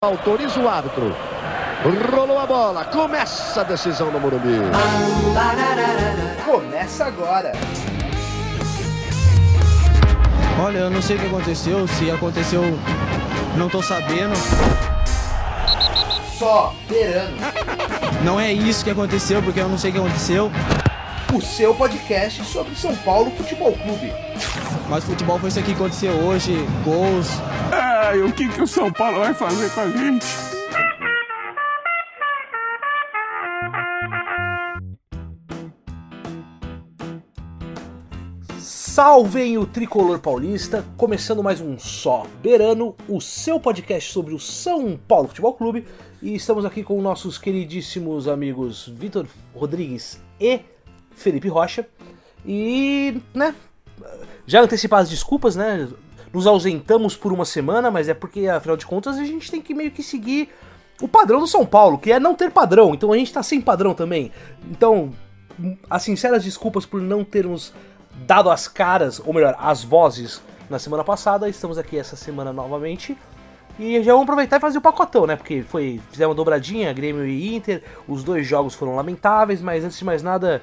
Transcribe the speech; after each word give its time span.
Autoriza 0.00 0.60
o 0.60 0.68
árbitro. 0.68 1.12
Rolou 2.14 2.38
a 2.38 2.46
bola. 2.46 2.84
Começa 2.84 3.62
a 3.62 3.64
decisão 3.64 4.12
no 4.12 4.20
Morumbi. 4.20 4.60
Começa 6.44 7.06
agora. 7.06 7.50
Olha, 10.64 10.78
eu 10.78 10.90
não 10.90 11.02
sei 11.02 11.16
o 11.16 11.18
que 11.18 11.26
aconteceu. 11.26 11.88
Se 11.88 12.12
aconteceu, 12.12 12.62
não 13.56 13.68
tô 13.68 13.82
sabendo. 13.82 14.36
Só 16.38 16.72
Verano. 16.88 17.36
Não 18.22 18.38
é 18.38 18.52
isso 18.52 18.84
que 18.84 18.90
aconteceu, 18.90 19.42
porque 19.42 19.58
eu 19.58 19.68
não 19.68 19.76
sei 19.76 19.90
o 19.90 19.94
que 19.94 19.98
aconteceu. 19.98 20.52
O 21.34 21.40
seu 21.42 21.74
podcast 21.74 22.44
sobre 22.44 22.76
São 22.76 22.94
Paulo 22.98 23.32
Futebol 23.32 23.72
Clube. 23.72 24.12
Mas 24.88 25.02
futebol 25.02 25.40
foi 25.40 25.48
isso 25.48 25.58
aqui 25.58 25.74
que 25.74 25.74
aconteceu 25.74 26.12
hoje. 26.12 26.64
Gols. 26.84 27.28
Ai, 28.08 28.22
o 28.22 28.32
que, 28.32 28.48
que 28.48 28.62
o 28.62 28.66
São 28.66 28.90
Paulo 28.90 29.18
vai 29.18 29.34
fazer 29.34 29.70
com 29.74 29.80
a 29.82 29.90
gente? 29.90 30.24
Salvem 38.58 39.58
o 39.58 39.66
tricolor 39.66 40.20
paulista, 40.20 40.86
começando 40.96 41.42
mais 41.42 41.60
um 41.60 41.78
Só 41.78 42.26
Berano, 42.42 42.96
o 43.06 43.20
seu 43.20 43.60
podcast 43.60 44.10
sobre 44.10 44.32
o 44.32 44.38
São 44.38 44.98
Paulo 45.06 45.28
Futebol 45.28 45.52
Clube. 45.52 45.86
E 46.22 46.34
estamos 46.34 46.64
aqui 46.64 46.82
com 46.82 47.02
nossos 47.02 47.36
queridíssimos 47.36 48.26
amigos 48.26 48.88
Vitor 48.88 49.26
Rodrigues 49.54 50.18
e 50.40 50.60
Felipe 51.10 51.48
Rocha. 51.48 51.86
E, 52.46 53.20
né, 53.34 53.54
já 54.46 54.62
antecipar 54.62 55.00
as 55.00 55.10
desculpas, 55.10 55.54
né? 55.54 55.86
Nos 56.38 56.46
ausentamos 56.46 57.16
por 57.16 57.32
uma 57.32 57.44
semana, 57.44 57.90
mas 57.90 58.08
é 58.08 58.14
porque, 58.14 58.46
afinal 58.46 58.76
de 58.76 58.86
contas, 58.86 59.18
a 59.18 59.24
gente 59.24 59.50
tem 59.50 59.60
que 59.60 59.74
meio 59.74 59.90
que 59.90 60.04
seguir 60.04 60.48
o 61.02 61.08
padrão 61.08 61.40
do 61.40 61.48
São 61.48 61.66
Paulo, 61.66 61.98
que 61.98 62.12
é 62.12 62.20
não 62.20 62.32
ter 62.32 62.52
padrão. 62.52 62.94
Então 62.94 63.12
a 63.12 63.18
gente 63.18 63.32
tá 63.32 63.42
sem 63.42 63.60
padrão 63.60 63.92
também. 63.92 64.30
Então, 64.70 65.10
as 65.90 66.04
sinceras 66.04 66.44
desculpas 66.44 66.86
por 66.86 67.00
não 67.00 67.24
termos 67.24 67.74
dado 68.24 68.50
as 68.50 68.68
caras, 68.68 69.20
ou 69.26 69.34
melhor, 69.34 69.56
as 69.58 69.82
vozes 69.82 70.40
na 70.70 70.78
semana 70.78 71.02
passada. 71.02 71.48
Estamos 71.48 71.76
aqui 71.76 71.98
essa 71.98 72.14
semana 72.14 72.52
novamente. 72.52 73.18
E 73.76 74.00
já 74.04 74.12
vamos 74.12 74.22
aproveitar 74.22 74.58
e 74.58 74.60
fazer 74.60 74.78
o 74.78 74.80
pacotão, 74.80 75.26
né? 75.26 75.34
Porque 75.34 75.62
foi, 75.62 76.00
fizemos 76.08 76.30
uma 76.30 76.36
dobradinha, 76.36 76.92
Grêmio 76.92 77.26
e 77.26 77.52
Inter. 77.52 77.82
Os 78.06 78.22
dois 78.22 78.46
jogos 78.46 78.76
foram 78.76 78.94
lamentáveis, 78.94 79.60
mas 79.60 79.84
antes 79.84 79.98
de 79.98 80.04
mais 80.04 80.22
nada, 80.22 80.62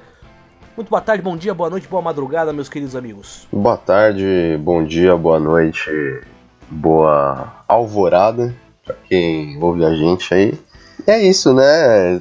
muito 0.76 0.90
boa 0.90 1.00
tarde, 1.00 1.22
bom 1.22 1.36
dia, 1.36 1.54
boa 1.54 1.70
noite, 1.70 1.88
boa 1.88 2.02
madrugada, 2.02 2.52
meus 2.52 2.68
queridos 2.68 2.94
amigos. 2.94 3.48
Boa 3.50 3.78
tarde, 3.78 4.60
bom 4.60 4.84
dia, 4.84 5.16
boa 5.16 5.40
noite, 5.40 5.90
boa 6.68 7.64
alvorada 7.66 8.54
pra 8.84 8.94
quem 9.08 9.56
ouve 9.62 9.84
a 9.84 9.94
gente 9.94 10.34
aí. 10.34 10.54
É 11.06 11.22
isso, 11.22 11.54
né? 11.54 12.20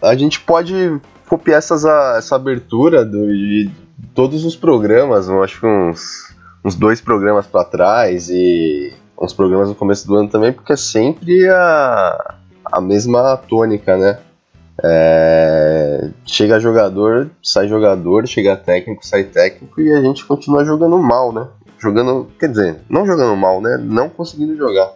A 0.00 0.14
gente 0.14 0.40
pode 0.40 1.00
copiar 1.28 1.58
essas, 1.58 1.84
essa 1.84 2.36
abertura 2.36 3.04
do, 3.04 3.26
de 3.26 3.70
todos 4.14 4.44
os 4.44 4.54
programas, 4.54 5.28
acho 5.28 5.58
que 5.58 5.66
uns, 5.66 6.32
uns 6.64 6.76
dois 6.76 7.00
programas 7.00 7.46
para 7.46 7.64
trás 7.64 8.28
e 8.30 8.94
uns 9.20 9.32
programas 9.32 9.68
no 9.68 9.74
começo 9.74 10.06
do 10.06 10.14
ano 10.14 10.28
também, 10.28 10.52
porque 10.52 10.74
é 10.74 10.76
sempre 10.76 11.48
a, 11.48 12.34
a 12.64 12.80
mesma 12.80 13.36
tônica, 13.36 13.96
né? 13.96 14.18
É, 14.82 16.10
chega 16.24 16.60
jogador, 16.60 17.30
sai 17.42 17.66
jogador, 17.66 18.26
chega 18.26 18.56
técnico, 18.56 19.06
sai 19.06 19.24
técnico 19.24 19.80
e 19.80 19.92
a 19.92 20.02
gente 20.02 20.24
continua 20.24 20.64
jogando 20.64 20.98
mal, 20.98 21.32
né? 21.32 21.46
Jogando, 21.78 22.28
quer 22.38 22.48
dizer, 22.48 22.80
não 22.88 23.06
jogando 23.06 23.36
mal, 23.36 23.60
né? 23.60 23.78
Não 23.82 24.08
conseguindo 24.08 24.56
jogar. 24.56 24.92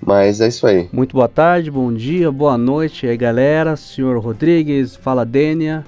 Mas 0.00 0.40
é 0.40 0.48
isso 0.48 0.66
aí. 0.66 0.88
Muito 0.92 1.14
boa 1.14 1.28
tarde, 1.28 1.70
bom 1.70 1.92
dia, 1.92 2.32
boa 2.32 2.56
noite 2.56 3.06
aí 3.06 3.16
galera. 3.16 3.76
Senhor 3.76 4.18
Rodrigues, 4.18 4.96
fala 4.96 5.26
Dênia. 5.26 5.84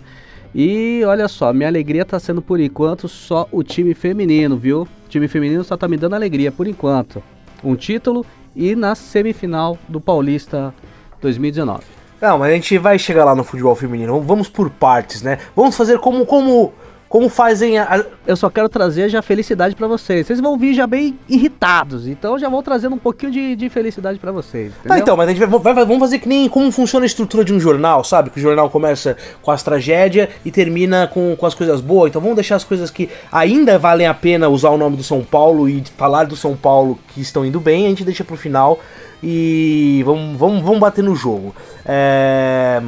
E 0.54 1.02
olha 1.06 1.28
só, 1.28 1.50
minha 1.52 1.68
alegria 1.68 2.04
tá 2.04 2.20
sendo 2.20 2.42
por 2.42 2.60
enquanto 2.60 3.08
só 3.08 3.48
o 3.50 3.62
time 3.62 3.94
feminino, 3.94 4.56
viu? 4.58 4.82
O 4.82 5.08
time 5.08 5.26
feminino 5.26 5.64
só 5.64 5.78
tá 5.78 5.88
me 5.88 5.96
dando 5.96 6.14
alegria 6.14 6.52
por 6.52 6.66
enquanto. 6.66 7.22
Um 7.64 7.74
título 7.74 8.26
e 8.54 8.76
na 8.76 8.94
semifinal 8.94 9.78
do 9.88 9.98
Paulista 9.98 10.74
2019. 11.22 12.01
Não, 12.22 12.38
mas 12.38 12.52
a 12.52 12.54
gente 12.54 12.78
vai 12.78 13.00
chegar 13.00 13.24
lá 13.24 13.34
no 13.34 13.42
futebol 13.42 13.74
feminino. 13.74 14.20
Vamos 14.20 14.48
por 14.48 14.70
partes, 14.70 15.22
né? 15.22 15.38
Vamos 15.56 15.76
fazer 15.76 15.98
como 15.98 16.24
como 16.24 16.72
como 17.12 17.28
fazem 17.28 17.76
a... 17.76 18.06
Eu 18.26 18.34
só 18.34 18.48
quero 18.48 18.70
trazer 18.70 19.10
já 19.10 19.20
felicidade 19.20 19.76
para 19.76 19.86
vocês. 19.86 20.26
Vocês 20.26 20.40
vão 20.40 20.56
vir 20.56 20.72
já 20.72 20.86
bem 20.86 21.18
irritados, 21.28 22.08
então 22.08 22.38
já 22.38 22.48
vou 22.48 22.62
trazendo 22.62 22.94
um 22.94 22.98
pouquinho 22.98 23.30
de, 23.30 23.54
de 23.54 23.68
felicidade 23.68 24.18
para 24.18 24.32
vocês. 24.32 24.72
Ah, 24.88 24.98
então, 24.98 25.14
mas 25.14 25.28
a 25.28 25.34
gente 25.34 25.44
vai, 25.44 25.74
vai, 25.74 25.84
vamos 25.84 25.98
fazer 25.98 26.20
que 26.20 26.26
nem 26.26 26.48
como 26.48 26.72
funciona 26.72 27.04
a 27.04 27.06
estrutura 27.06 27.44
de 27.44 27.52
um 27.52 27.60
jornal, 27.60 28.02
sabe? 28.02 28.30
Que 28.30 28.38
o 28.38 28.40
jornal 28.40 28.70
começa 28.70 29.14
com 29.42 29.50
as 29.50 29.62
tragédias 29.62 30.30
e 30.42 30.50
termina 30.50 31.06
com, 31.06 31.36
com 31.36 31.44
as 31.44 31.54
coisas 31.54 31.82
boas. 31.82 32.08
Então 32.08 32.22
vamos 32.22 32.34
deixar 32.34 32.56
as 32.56 32.64
coisas 32.64 32.90
que 32.90 33.10
ainda 33.30 33.78
valem 33.78 34.06
a 34.06 34.14
pena 34.14 34.48
usar 34.48 34.70
o 34.70 34.78
nome 34.78 34.96
do 34.96 35.02
São 35.02 35.22
Paulo 35.22 35.68
e 35.68 35.84
falar 35.98 36.24
do 36.24 36.34
São 36.34 36.56
Paulo 36.56 36.98
que 37.08 37.20
estão 37.20 37.44
indo 37.44 37.60
bem, 37.60 37.84
a 37.84 37.88
gente 37.90 38.04
deixa 38.04 38.24
pro 38.24 38.38
final 38.38 38.80
e 39.22 40.02
vamos, 40.06 40.38
vamos, 40.38 40.62
vamos 40.62 40.80
bater 40.80 41.04
no 41.04 41.14
jogo. 41.14 41.54
É... 41.84 42.80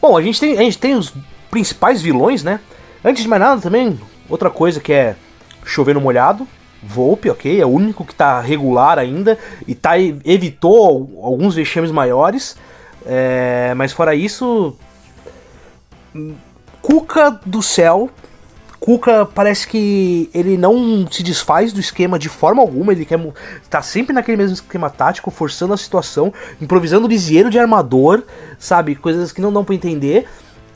Bom, 0.00 0.16
a 0.16 0.22
gente, 0.22 0.40
tem, 0.40 0.58
a 0.58 0.62
gente 0.62 0.78
tem 0.78 0.94
os 0.94 1.12
principais 1.52 2.00
vilões, 2.00 2.42
né? 2.42 2.58
Antes 3.04 3.22
de 3.22 3.28
mais 3.28 3.40
nada 3.40 3.60
também, 3.60 4.00
outra 4.26 4.48
coisa 4.50 4.80
que 4.80 4.92
é 4.92 5.14
chover 5.64 5.94
no 5.94 6.00
molhado. 6.00 6.48
Volpe, 6.82 7.30
ok, 7.30 7.60
é 7.60 7.64
o 7.64 7.68
único 7.68 8.04
que 8.04 8.14
tá 8.14 8.40
regular 8.40 8.98
ainda 8.98 9.38
e 9.68 9.74
tá, 9.74 9.96
evitou 10.00 11.20
alguns 11.22 11.54
vexames 11.54 11.92
maiores. 11.92 12.56
É, 13.06 13.72
mas 13.76 13.92
fora 13.92 14.14
isso, 14.14 14.76
Cuca 16.80 17.38
do 17.44 17.62
céu 17.62 18.10
Cuca 18.82 19.24
parece 19.24 19.68
que 19.68 20.28
ele 20.34 20.56
não 20.56 21.06
se 21.08 21.22
desfaz 21.22 21.72
do 21.72 21.78
esquema 21.78 22.18
de 22.18 22.28
forma 22.28 22.60
alguma, 22.60 22.90
ele 22.90 23.04
quer 23.04 23.20
tá 23.70 23.80
sempre 23.80 24.12
naquele 24.12 24.36
mesmo 24.36 24.54
esquema 24.54 24.90
tático, 24.90 25.30
forçando 25.30 25.72
a 25.72 25.76
situação, 25.76 26.34
improvisando 26.60 27.06
o 27.06 27.08
lisieiro 27.08 27.48
de 27.48 27.60
armador, 27.60 28.24
sabe? 28.58 28.96
Coisas 28.96 29.30
que 29.30 29.40
não 29.40 29.52
dão 29.52 29.64
para 29.64 29.76
entender. 29.76 30.26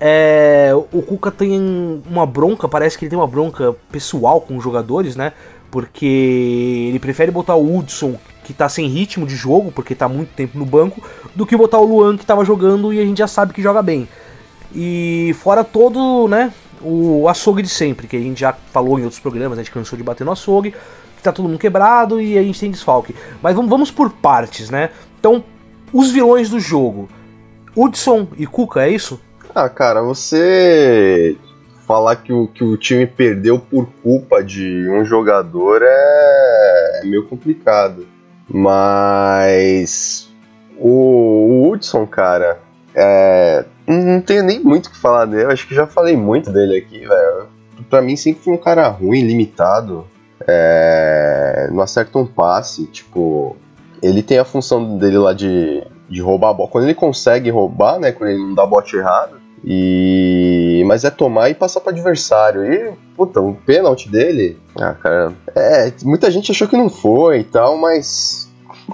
É, 0.00 0.70
o 0.74 1.02
Cuca 1.02 1.30
tem 1.30 2.02
uma 2.08 2.26
bronca, 2.26 2.68
parece 2.68 2.98
que 2.98 3.04
ele 3.04 3.10
tem 3.10 3.18
uma 3.18 3.26
bronca 3.26 3.74
pessoal 3.90 4.40
com 4.40 4.56
os 4.56 4.62
jogadores, 4.62 5.16
né? 5.16 5.32
Porque 5.70 6.86
ele 6.88 6.98
prefere 6.98 7.30
botar 7.30 7.56
o 7.56 7.76
Hudson, 7.76 8.16
que 8.44 8.52
tá 8.52 8.68
sem 8.68 8.86
ritmo 8.88 9.26
de 9.26 9.34
jogo, 9.34 9.72
porque 9.72 9.94
tá 9.94 10.08
muito 10.08 10.30
tempo 10.34 10.58
no 10.58 10.64
banco, 10.64 11.02
do 11.34 11.46
que 11.46 11.56
botar 11.56 11.78
o 11.78 11.84
Luan, 11.84 12.16
que 12.16 12.26
tava 12.26 12.44
jogando 12.44 12.92
e 12.92 13.00
a 13.00 13.04
gente 13.04 13.18
já 13.18 13.26
sabe 13.26 13.52
que 13.52 13.62
joga 13.62 13.82
bem. 13.82 14.08
E 14.74 15.34
fora 15.38 15.64
todo, 15.64 16.28
né? 16.28 16.52
o 16.80 17.28
açougue 17.28 17.62
de 17.62 17.68
sempre, 17.68 18.06
que 18.06 18.16
a 18.16 18.20
gente 18.20 18.40
já 18.40 18.52
falou 18.52 18.98
em 18.98 19.02
outros 19.02 19.20
programas, 19.20 19.58
a 19.58 19.62
gente 19.62 19.72
cansou 19.72 19.96
de 19.96 20.04
bater 20.04 20.24
no 20.24 20.32
açougue, 20.32 20.72
que 21.16 21.22
tá 21.22 21.32
todo 21.32 21.48
mundo 21.48 21.58
quebrado 21.58 22.20
e 22.20 22.38
a 22.38 22.42
gente 22.42 22.60
tem 22.60 22.70
desfalque. 22.70 23.14
Mas 23.42 23.54
vamos, 23.54 23.70
vamos 23.70 23.90
por 23.90 24.10
partes, 24.10 24.70
né? 24.70 24.90
Então, 25.18 25.42
os 25.92 26.10
vilões 26.10 26.50
do 26.50 26.60
jogo. 26.60 27.08
Hudson 27.74 28.28
e 28.36 28.46
Cuca, 28.46 28.82
é 28.82 28.90
isso? 28.90 29.20
Ah, 29.58 29.70
cara, 29.70 30.02
você 30.02 31.34
falar 31.86 32.16
que 32.16 32.30
o, 32.30 32.46
que 32.46 32.62
o 32.62 32.76
time 32.76 33.06
perdeu 33.06 33.58
por 33.58 33.88
culpa 34.02 34.44
de 34.44 34.86
um 34.90 35.02
jogador 35.02 35.80
é, 35.82 37.00
é 37.02 37.06
meio 37.06 37.26
complicado. 37.26 38.06
Mas 38.46 40.28
o, 40.76 40.90
o 40.90 41.70
Hudson, 41.70 42.06
cara, 42.06 42.58
é, 42.94 43.64
não 43.86 44.20
tenho 44.20 44.42
nem 44.42 44.60
muito 44.60 44.88
o 44.88 44.90
que 44.90 44.98
falar 44.98 45.24
dele, 45.24 45.50
acho 45.50 45.66
que 45.66 45.74
já 45.74 45.86
falei 45.86 46.18
muito 46.18 46.52
dele 46.52 46.76
aqui, 46.76 47.06
velho. 47.06 47.48
Pra 47.88 48.02
mim 48.02 48.14
sempre 48.14 48.42
foi 48.42 48.52
um 48.52 48.58
cara 48.58 48.86
ruim, 48.88 49.22
limitado, 49.22 50.06
é, 50.46 51.70
não 51.72 51.80
acerta 51.80 52.18
um 52.18 52.26
passe, 52.26 52.84
tipo... 52.88 53.56
Ele 54.02 54.22
tem 54.22 54.38
a 54.38 54.44
função 54.44 54.98
dele 54.98 55.16
lá 55.16 55.32
de, 55.32 55.82
de 56.10 56.20
roubar 56.20 56.50
a 56.50 56.52
bola. 56.52 56.68
Quando 56.68 56.84
ele 56.84 56.94
consegue 56.94 57.48
roubar, 57.48 57.98
né, 57.98 58.12
quando 58.12 58.28
ele 58.28 58.42
não 58.42 58.54
dá 58.54 58.66
bote 58.66 58.94
errado, 58.94 59.35
e... 59.64 60.82
Mas 60.86 61.04
é 61.04 61.10
tomar 61.10 61.50
e 61.50 61.54
passar 61.54 61.80
para 61.80 61.92
adversário. 61.92 62.64
E, 62.64 62.92
puta, 63.16 63.40
o 63.40 63.54
pênalti 63.54 64.08
dele. 64.08 64.58
Ah, 64.78 64.94
cara. 64.94 65.32
É, 65.54 65.92
muita 66.04 66.30
gente 66.30 66.50
achou 66.50 66.68
que 66.68 66.76
não 66.76 66.88
foi 66.88 67.40
e 67.40 67.44
tal, 67.44 67.76
mas. 67.76 68.48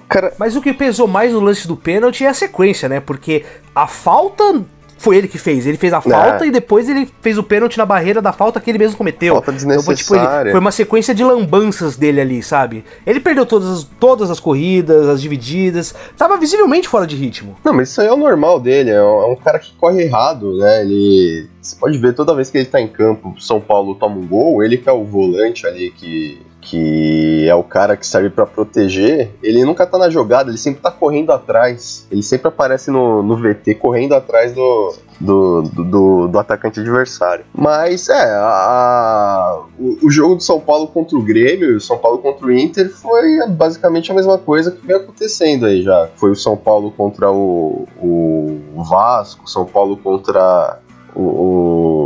Cara... 0.08 0.32
Mas 0.38 0.56
o 0.56 0.62
que 0.62 0.72
pesou 0.72 1.06
mais 1.06 1.32
no 1.32 1.40
lance 1.40 1.68
do 1.68 1.76
pênalti 1.76 2.24
é 2.24 2.28
a 2.28 2.34
sequência, 2.34 2.88
né? 2.88 3.00
Porque 3.00 3.44
a 3.74 3.86
falta 3.86 4.62
foi 5.02 5.16
ele 5.16 5.26
que 5.26 5.37
fez. 5.37 5.66
Ele 5.66 5.76
fez 5.76 5.93
a 5.93 6.00
falta 6.00 6.44
é. 6.44 6.49
e 6.49 6.50
depois 6.50 6.88
ele 6.88 7.08
fez 7.20 7.37
o 7.37 7.43
pênalti 7.43 7.76
na 7.76 7.84
barreira 7.84 8.22
da 8.22 8.32
falta 8.32 8.60
que 8.60 8.70
ele 8.70 8.78
mesmo 8.78 8.96
cometeu. 8.96 9.34
Falta 9.34 9.52
desnecessária. 9.52 9.82
Então, 9.82 9.84
foi, 9.84 10.19
tipo, 10.20 10.43
ele, 10.44 10.50
foi 10.52 10.60
uma 10.60 10.70
sequência 10.70 11.14
de 11.14 11.25
lambanças 11.25 11.96
dele 11.96 12.20
ali, 12.20 12.43
sabe? 12.43 12.84
Ele 13.04 13.19
perdeu 13.19 13.44
todas 13.44 13.69
as, 13.69 13.84
todas 13.99 14.31
as 14.31 14.38
corridas, 14.38 15.08
as 15.08 15.20
divididas. 15.20 15.93
Tava 16.16 16.37
visivelmente 16.37 16.88
fora 16.88 17.06
de 17.06 17.16
ritmo. 17.16 17.56
Não, 17.64 17.72
mas 17.72 17.90
isso 17.90 18.00
aí 18.00 18.06
é 18.06 18.12
o 18.12 18.16
normal 18.16 18.60
dele. 18.60 18.90
É 18.90 19.02
um, 19.02 19.22
é 19.22 19.26
um 19.26 19.37
cara 19.37 19.58
que 19.58 19.72
corre 19.75 20.02
errado, 20.02 20.56
né? 20.56 20.82
Ele. 20.82 21.48
Você 21.60 21.76
pode 21.76 21.98
ver 21.98 22.14
toda 22.14 22.34
vez 22.34 22.48
que 22.50 22.58
ele 22.58 22.66
tá 22.66 22.81
em 22.81 22.88
campo, 22.88 23.34
São 23.40 23.60
Paulo 23.60 23.94
toma 23.94 24.16
um 24.16 24.26
gol, 24.26 24.62
ele 24.62 24.76
que 24.76 24.88
é 24.88 24.93
o 24.93 25.05
volante 25.05 25.66
ali 25.66 25.90
que 25.90 26.40
que 26.62 27.48
é 27.48 27.54
o 27.54 27.64
cara 27.64 27.96
que 27.96 28.06
serve 28.06 28.30
para 28.30 28.46
proteger, 28.46 29.32
ele 29.42 29.64
nunca 29.64 29.84
tá 29.84 29.98
na 29.98 30.08
jogada, 30.08 30.48
ele 30.48 30.56
sempre 30.56 30.80
tá 30.80 30.92
correndo 30.92 31.32
atrás. 31.32 32.06
Ele 32.10 32.22
sempre 32.22 32.48
aparece 32.48 32.90
no, 32.90 33.22
no 33.22 33.36
VT 33.36 33.74
correndo 33.74 34.14
atrás 34.14 34.52
do, 34.54 34.94
do, 35.20 35.62
do, 35.62 36.28
do, 36.28 36.38
atacante 36.38 36.78
adversário. 36.78 37.44
Mas 37.52 38.08
é, 38.08 38.32
a, 38.34 39.60
o, 39.78 40.06
o, 40.06 40.10
jogo 40.10 40.36
do 40.36 40.42
São 40.42 40.60
Paulo 40.60 40.86
contra 40.86 41.18
o 41.18 41.22
Grêmio 41.22 41.76
o 41.76 41.80
São 41.80 41.98
Paulo 41.98 42.18
contra 42.18 42.46
o 42.46 42.52
Inter 42.52 42.88
foi 42.90 43.44
basicamente 43.48 44.12
a 44.12 44.14
mesma 44.14 44.38
coisa 44.38 44.70
que 44.70 44.86
vem 44.86 44.96
acontecendo 44.96 45.66
aí 45.66 45.82
já. 45.82 46.08
Foi 46.14 46.30
o 46.30 46.36
São 46.36 46.56
Paulo 46.56 46.92
contra 46.92 47.30
o, 47.30 47.88
o 48.00 48.84
Vasco, 48.88 49.50
São 49.50 49.64
Paulo 49.64 49.96
contra 49.96 50.78
o, 51.14 51.22
o 51.22 52.01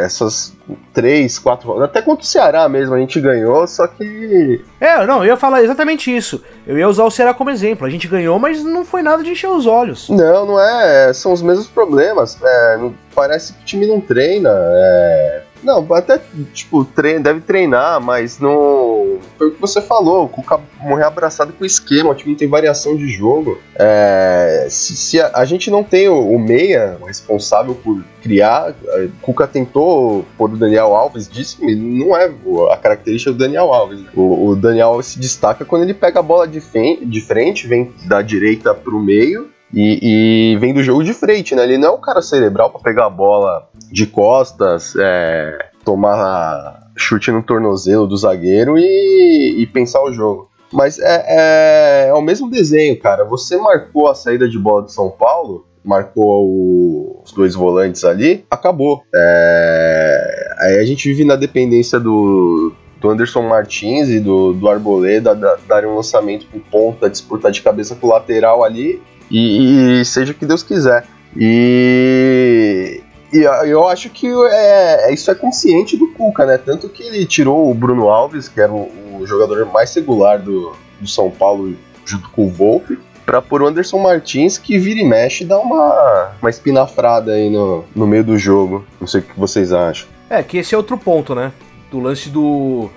essas 0.00 0.52
três, 0.92 1.38
quatro. 1.38 1.82
Até 1.82 2.00
contra 2.00 2.22
o 2.22 2.26
Ceará 2.26 2.68
mesmo 2.68 2.94
a 2.94 2.98
gente 2.98 3.20
ganhou, 3.20 3.66
só 3.66 3.86
que. 3.86 4.64
É, 4.80 5.04
não, 5.06 5.18
eu 5.18 5.30
ia 5.30 5.36
falar 5.36 5.62
exatamente 5.62 6.14
isso. 6.14 6.42
Eu 6.66 6.78
ia 6.78 6.88
usar 6.88 7.04
o 7.04 7.10
Ceará 7.10 7.34
como 7.34 7.50
exemplo. 7.50 7.86
A 7.86 7.90
gente 7.90 8.08
ganhou, 8.08 8.38
mas 8.38 8.62
não 8.62 8.84
foi 8.84 9.02
nada 9.02 9.22
de 9.22 9.30
encher 9.30 9.48
os 9.48 9.66
olhos. 9.66 10.08
Não, 10.08 10.46
não 10.46 10.60
é. 10.60 11.12
São 11.12 11.32
os 11.32 11.42
mesmos 11.42 11.66
problemas. 11.66 12.38
É, 12.42 12.90
parece 13.14 13.52
que 13.52 13.62
o 13.62 13.64
time 13.64 13.86
não 13.86 14.00
treina. 14.00 14.50
É, 14.52 15.42
não, 15.62 15.86
até, 15.94 16.20
tipo, 16.52 16.84
treina, 16.84 17.20
deve 17.20 17.40
treinar, 17.40 18.00
mas 18.00 18.38
não. 18.38 19.18
Foi 19.38 19.48
o 19.48 19.50
que 19.52 19.60
você 19.60 19.80
falou, 19.80 20.24
o 20.24 20.28
Cuca 20.28 20.60
morrer 20.80 21.04
abraçado 21.04 21.52
com 21.52 21.62
o 21.62 21.66
esquema, 21.66 22.10
o 22.10 22.14
time 22.14 22.32
não 22.32 22.38
tem 22.38 22.48
variação 22.48 22.96
de 22.96 23.08
jogo. 23.08 23.58
É, 23.76 24.66
se, 24.68 24.96
se 24.96 25.20
a, 25.20 25.30
a, 25.34 25.44
gente 25.44 25.70
não 25.70 25.84
tem 25.84 26.08
o, 26.08 26.32
o, 26.32 26.38
meia 26.38 26.98
responsável 27.06 27.74
por 27.74 28.02
criar, 28.22 28.70
o 28.70 29.10
Cuca 29.20 29.46
tentou 29.46 30.24
pôr 30.36 30.50
o 30.50 30.56
Daniel 30.56 30.94
Alves, 30.94 31.28
disse 31.28 31.56
que 31.56 31.74
não 31.74 32.16
é 32.16 32.30
a 32.70 32.76
característica 32.76 33.32
do 33.32 33.38
Daniel 33.38 33.72
Alves. 33.72 34.00
Né? 34.00 34.08
O, 34.14 34.48
o, 34.48 34.56
Daniel 34.56 34.88
Alves 34.88 35.06
se 35.06 35.20
destaca 35.20 35.64
quando 35.64 35.82
ele 35.82 35.94
pega 35.94 36.18
a 36.20 36.22
bola 36.22 36.46
de, 36.48 36.60
de 36.60 37.20
frente, 37.20 37.66
vem 37.66 37.92
da 38.06 38.20
direita 38.20 38.74
pro 38.74 38.98
meio 38.98 39.52
e, 39.72 40.52
e, 40.52 40.56
vem 40.58 40.74
do 40.74 40.82
jogo 40.82 41.02
de 41.02 41.14
frente, 41.14 41.54
né? 41.54 41.64
Ele 41.64 41.78
não 41.78 41.88
é 41.88 41.92
um 41.92 42.00
cara 42.00 42.20
cerebral 42.20 42.68
para 42.68 42.80
pegar 42.80 43.06
a 43.06 43.10
bola 43.10 43.68
de 43.92 44.06
costas, 44.06 44.94
é, 44.98 45.58
tomar 45.84 46.90
chute 46.96 47.30
no 47.30 47.42
tornozelo 47.42 48.06
do 48.06 48.16
zagueiro 48.16 48.78
e, 48.78 49.56
e 49.58 49.66
pensar 49.66 50.02
o 50.02 50.12
jogo. 50.12 50.50
Mas 50.72 50.98
é, 50.98 51.24
é, 51.26 52.08
é, 52.08 52.14
o 52.14 52.22
mesmo 52.22 52.48
desenho, 52.48 52.98
cara. 52.98 53.24
Você 53.24 53.56
marcou 53.58 54.08
a 54.08 54.14
saída 54.14 54.48
de 54.48 54.58
bola 54.58 54.84
de 54.84 54.92
São 54.92 55.10
Paulo, 55.10 55.66
marcou 55.84 56.46
o, 56.48 57.22
os 57.22 57.32
dois 57.32 57.54
volantes 57.54 58.04
ali, 58.04 58.44
acabou. 58.50 59.02
É, 59.14 60.54
aí 60.58 60.78
a 60.78 60.84
gente 60.84 61.06
vive 61.08 61.24
na 61.24 61.36
dependência 61.36 62.00
do, 62.00 62.72
do 62.98 63.10
Anderson 63.10 63.42
Martins 63.42 64.08
e 64.08 64.18
do, 64.18 64.54
do 64.54 64.68
Arboleda 64.68 65.34
darem 65.68 65.90
um 65.90 65.96
lançamento 65.96 66.46
com 66.46 66.58
ponta, 66.58 67.10
disputar 67.10 67.52
de 67.52 67.60
cabeça 67.60 67.94
com 67.94 68.06
o 68.06 68.10
lateral 68.10 68.64
ali 68.64 69.02
e, 69.30 70.00
e 70.00 70.04
seja 70.06 70.32
o 70.32 70.34
que 70.34 70.46
Deus 70.46 70.62
quiser. 70.62 71.04
E, 71.36 73.01
e 73.32 73.42
eu 73.42 73.88
acho 73.88 74.10
que 74.10 74.26
é, 74.26 75.08
é, 75.08 75.14
isso 75.14 75.30
é 75.30 75.34
consciente 75.34 75.96
do 75.96 76.08
Cuca, 76.08 76.44
né? 76.44 76.58
Tanto 76.58 76.88
que 76.88 77.02
ele 77.02 77.24
tirou 77.24 77.70
o 77.70 77.74
Bruno 77.74 78.08
Alves, 78.08 78.48
que 78.48 78.60
era 78.60 78.72
o, 78.72 79.18
o 79.18 79.26
jogador 79.26 79.64
mais 79.66 79.94
regular 79.94 80.40
do, 80.40 80.76
do 81.00 81.08
São 81.08 81.30
Paulo, 81.30 81.74
junto 82.04 82.28
com 82.30 82.46
o 82.46 82.50
Volpe, 82.50 82.98
para 83.24 83.40
pôr 83.40 83.62
o 83.62 83.66
Anderson 83.66 83.98
Martins, 83.98 84.58
que 84.58 84.78
vira 84.78 85.00
e 85.00 85.04
mexe 85.04 85.44
e 85.44 85.46
dá 85.46 85.58
uma, 85.58 86.32
uma 86.42 86.50
espinafrada 86.50 87.32
aí 87.32 87.48
no, 87.48 87.84
no 87.94 88.06
meio 88.06 88.22
do 88.22 88.36
jogo. 88.36 88.84
Não 89.00 89.06
sei 89.06 89.20
o 89.20 89.24
que 89.24 89.38
vocês 89.38 89.72
acham. 89.72 90.06
É, 90.28 90.42
que 90.42 90.58
esse 90.58 90.74
é 90.74 90.76
outro 90.76 90.98
ponto, 90.98 91.34
né? 91.34 91.52
Do 91.90 92.00
lance 92.00 92.28
do, 92.28 92.90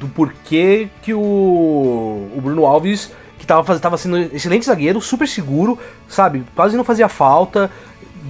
do 0.00 0.08
porquê 0.08 0.88
que 1.02 1.12
o, 1.12 1.20
o 1.20 2.40
Bruno 2.40 2.64
Alves 2.64 3.12
que 3.42 3.46
tava, 3.46 3.76
tava 3.80 3.98
sendo 3.98 4.18
excelente 4.18 4.64
zagueiro, 4.64 5.00
super 5.00 5.26
seguro, 5.26 5.76
sabe? 6.06 6.44
Quase 6.54 6.76
não 6.76 6.84
fazia 6.84 7.08
falta, 7.08 7.68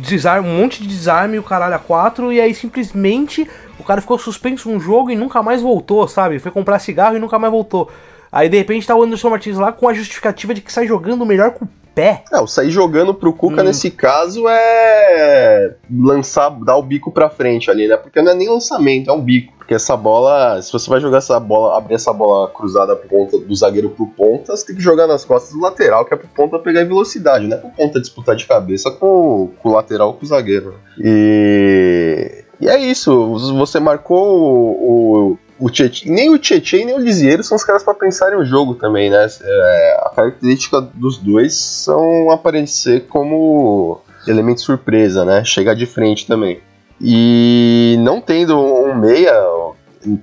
desarme, 0.00 0.48
um 0.48 0.58
monte 0.58 0.82
de 0.82 0.88
desarme, 0.88 1.38
o 1.38 1.42
caralho 1.42 1.74
a 1.74 1.78
quatro, 1.78 2.32
e 2.32 2.40
aí 2.40 2.54
simplesmente 2.54 3.48
o 3.78 3.84
cara 3.84 4.00
ficou 4.00 4.18
suspenso 4.18 4.70
um 4.70 4.80
jogo 4.80 5.10
e 5.10 5.16
nunca 5.16 5.42
mais 5.42 5.60
voltou, 5.60 6.06
sabe? 6.08 6.38
Foi 6.38 6.50
comprar 6.50 6.78
cigarro 6.78 7.16
e 7.16 7.20
nunca 7.20 7.38
mais 7.38 7.52
voltou. 7.52 7.90
Aí 8.30 8.48
de 8.48 8.56
repente 8.56 8.86
tá 8.86 8.96
o 8.96 9.02
Anderson 9.02 9.28
Martins 9.28 9.58
lá 9.58 9.72
com 9.72 9.88
a 9.88 9.92
justificativa 9.92 10.54
de 10.54 10.62
que 10.62 10.72
sai 10.72 10.86
jogando 10.86 11.26
melhor 11.26 11.50
com 11.50 11.66
o 11.66 11.68
pé. 11.94 12.24
Não, 12.32 12.46
sair 12.46 12.70
jogando 12.70 13.12
pro 13.12 13.32
Cuca 13.32 13.60
hum. 13.60 13.64
nesse 13.64 13.90
caso 13.90 14.48
é 14.48 15.51
lançar, 15.92 16.50
dar 16.50 16.76
o 16.76 16.82
bico 16.82 17.10
pra 17.10 17.28
frente 17.28 17.70
ali, 17.70 17.86
né? 17.86 17.96
Porque 17.96 18.22
não 18.22 18.32
é 18.32 18.34
nem 18.34 18.48
lançamento, 18.48 19.10
é 19.10 19.12
um 19.12 19.20
bico. 19.20 19.52
Porque 19.58 19.74
essa 19.74 19.96
bola, 19.96 20.60
se 20.60 20.72
você 20.72 20.88
vai 20.88 21.00
jogar 21.00 21.18
essa 21.18 21.38
bola, 21.38 21.76
abrir 21.76 21.94
essa 21.94 22.12
bola 22.12 22.48
cruzada 22.48 22.96
ponta, 22.96 23.38
do 23.38 23.54
zagueiro 23.54 23.90
pro 23.90 24.06
ponta, 24.06 24.56
você 24.56 24.66
tem 24.66 24.76
que 24.76 24.82
jogar 24.82 25.06
nas 25.06 25.24
costas 25.24 25.52
do 25.52 25.60
lateral, 25.60 26.04
que 26.04 26.14
é 26.14 26.16
pro 26.16 26.28
ponta 26.28 26.58
pegar 26.58 26.84
velocidade, 26.84 27.46
não 27.46 27.56
é 27.56 27.60
pro 27.60 27.70
ponta 27.70 28.00
disputar 28.00 28.34
de 28.34 28.46
cabeça 28.46 28.90
com, 28.90 29.50
com 29.62 29.68
o 29.68 29.72
lateral 29.72 30.14
com 30.14 30.24
o 30.24 30.28
zagueiro. 30.28 30.74
E, 30.98 32.44
e 32.60 32.68
é 32.68 32.78
isso, 32.78 33.38
você 33.56 33.78
marcou 33.78 34.18
o, 34.18 35.32
o, 35.60 35.66
o 35.66 35.70
Tietchan, 35.70 36.10
nem 36.10 36.30
o 36.30 36.38
Tietchan 36.38 36.84
nem 36.84 36.94
o 36.94 36.98
Lisieiro 36.98 37.44
são 37.44 37.56
os 37.56 37.64
caras 37.64 37.82
para 37.82 37.94
pensarem 37.94 38.38
o 38.38 38.44
jogo 38.44 38.74
também, 38.74 39.10
né? 39.10 39.26
É, 39.40 39.96
a 40.02 40.10
característica 40.10 40.80
dos 40.80 41.18
dois 41.18 41.54
são 41.54 42.30
aparecer 42.30 43.06
como 43.06 44.00
elemento 44.26 44.60
surpresa, 44.60 45.24
né? 45.24 45.44
Chegar 45.44 45.74
de 45.74 45.86
frente 45.86 46.26
também. 46.26 46.60
E 47.00 47.96
não 48.00 48.20
tendo 48.20 48.56
um 48.58 48.94
meia, 48.94 49.34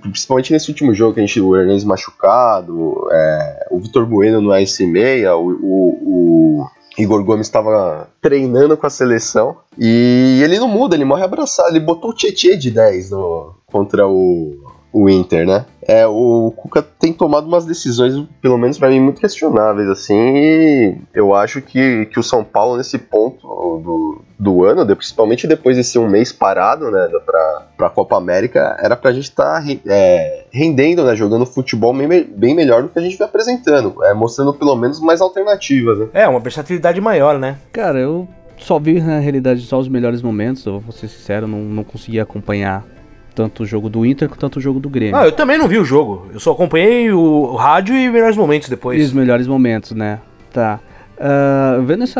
principalmente 0.02 0.54
nesse 0.54 0.70
último 0.70 0.94
jogo 0.94 1.14
que 1.14 1.20
a 1.20 1.26
gente, 1.26 1.42
o 1.42 1.56
Hernandes 1.56 1.84
machucado, 1.84 3.08
é, 3.12 3.68
o 3.72 3.80
Vitor 3.80 4.06
Bueno 4.06 4.42
não 4.42 4.54
é 4.54 4.64
esse 4.64 4.86
meia, 4.86 5.36
o, 5.36 5.50
o, 5.62 6.62
o 6.62 6.68
Igor 6.98 7.24
Gomes 7.24 7.48
estava 7.48 8.10
treinando 8.22 8.78
com 8.78 8.88
a 8.88 8.90
seleção 8.90 9.58
e 9.78 10.42
ele 10.44 10.60
não 10.60 10.68
muda, 10.68 10.96
ele 10.96 11.06
morre 11.06 11.24
abraçado. 11.24 11.70
Ele 11.70 11.80
botou 11.80 12.12
o 12.12 12.14
Tietchan 12.14 12.58
de 12.58 12.72
10 12.72 13.12
no, 13.12 13.56
contra 13.66 14.08
o, 14.08 14.69
o 14.92 15.10
Inter, 15.10 15.46
né? 15.46 15.66
É, 15.88 16.06
o 16.06 16.54
Cuca 16.56 16.82
tem 16.82 17.14
tomado 17.14 17.48
umas 17.48 17.66
decisões, 17.66 18.14
pelo 18.42 18.58
menos 18.58 18.78
para 18.78 18.90
mim, 18.90 19.00
muito 19.00 19.22
questionáveis, 19.22 19.88
assim, 19.90 20.16
e 20.16 20.98
eu 21.14 21.34
acho 21.34 21.62
que, 21.62 22.06
que 22.08 22.20
o 22.20 22.24
São 22.24 22.44
Paulo, 22.44 22.78
nesse 22.78 22.98
ponto 22.98 23.48
do, 23.48 24.22
do 24.38 24.64
ano, 24.66 24.86
principalmente 24.96 25.48
depois 25.48 25.78
desse 25.78 25.98
um 25.98 26.08
mês 26.08 26.32
parado, 26.32 26.92
né, 26.92 27.08
pra, 27.26 27.68
pra 27.78 27.90
Copa 27.90 28.18
América, 28.18 28.78
era 28.80 28.96
pra 28.96 29.12
gente 29.12 29.26
estar 29.30 29.64
tá, 29.64 29.68
é, 29.88 30.46
rendendo, 30.52 31.04
né, 31.04 31.16
jogando 31.16 31.46
futebol 31.46 31.94
bem, 31.94 32.24
bem 32.24 32.56
melhor 32.56 32.84
do 32.84 32.90
que 32.90 33.00
a 33.00 33.02
gente 33.02 33.18
vem 33.18 33.26
apresentando, 33.28 34.04
é, 34.04 34.14
mostrando 34.14 34.54
pelo 34.54 34.76
menos 34.76 35.00
mais 35.00 35.22
alternativas, 35.22 35.98
né? 35.98 36.08
É, 36.14 36.28
uma 36.28 36.40
versatilidade 36.40 37.00
maior, 37.02 37.40
né? 37.40 37.58
Cara, 37.72 38.00
eu 38.00 38.28
só 38.58 38.78
vi 38.78 39.02
na 39.02 39.20
realidade 39.20 39.62
só 39.62 39.80
os 39.80 39.88
melhores 39.88 40.22
momentos, 40.22 40.66
eu 40.66 40.80
vou 40.80 40.92
ser 40.92 41.08
sincero, 41.08 41.48
não, 41.48 41.60
não 41.60 41.84
consegui 41.84 42.20
acompanhar 42.20 42.86
tanto 43.34 43.64
o 43.64 43.66
jogo 43.66 43.90
do 43.90 44.06
Inter 44.06 44.30
quanto 44.30 44.58
o 44.58 44.62
jogo 44.62 44.80
do 44.80 44.90
Grêmio. 44.90 45.16
Ah, 45.16 45.26
eu 45.26 45.32
também 45.32 45.58
não 45.58 45.68
vi 45.68 45.78
o 45.78 45.86
jogo. 45.86 46.28
Eu 46.34 46.40
só 46.40 46.52
acompanhei 46.52 47.12
o 47.12 47.56
rádio 47.56 47.96
e 47.96 48.10
melhores 48.10 48.36
momentos 48.36 48.70
depois. 48.70 49.02
E 49.02 49.04
os 49.04 49.14
melhores 49.14 49.48
momentos, 49.48 49.92
né? 49.92 50.20
Tá. 50.52 50.80
Uh, 51.20 51.82
vendo 51.84 52.06
esse, 52.06 52.18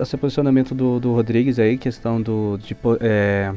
esse, 0.00 0.16
posicionamento 0.16 0.74
do, 0.74 0.98
do 0.98 1.12
Rodrigues 1.12 1.58
aí, 1.58 1.76
questão 1.76 2.20
do, 2.20 2.58
de, 2.58 2.74
é, 3.00 3.52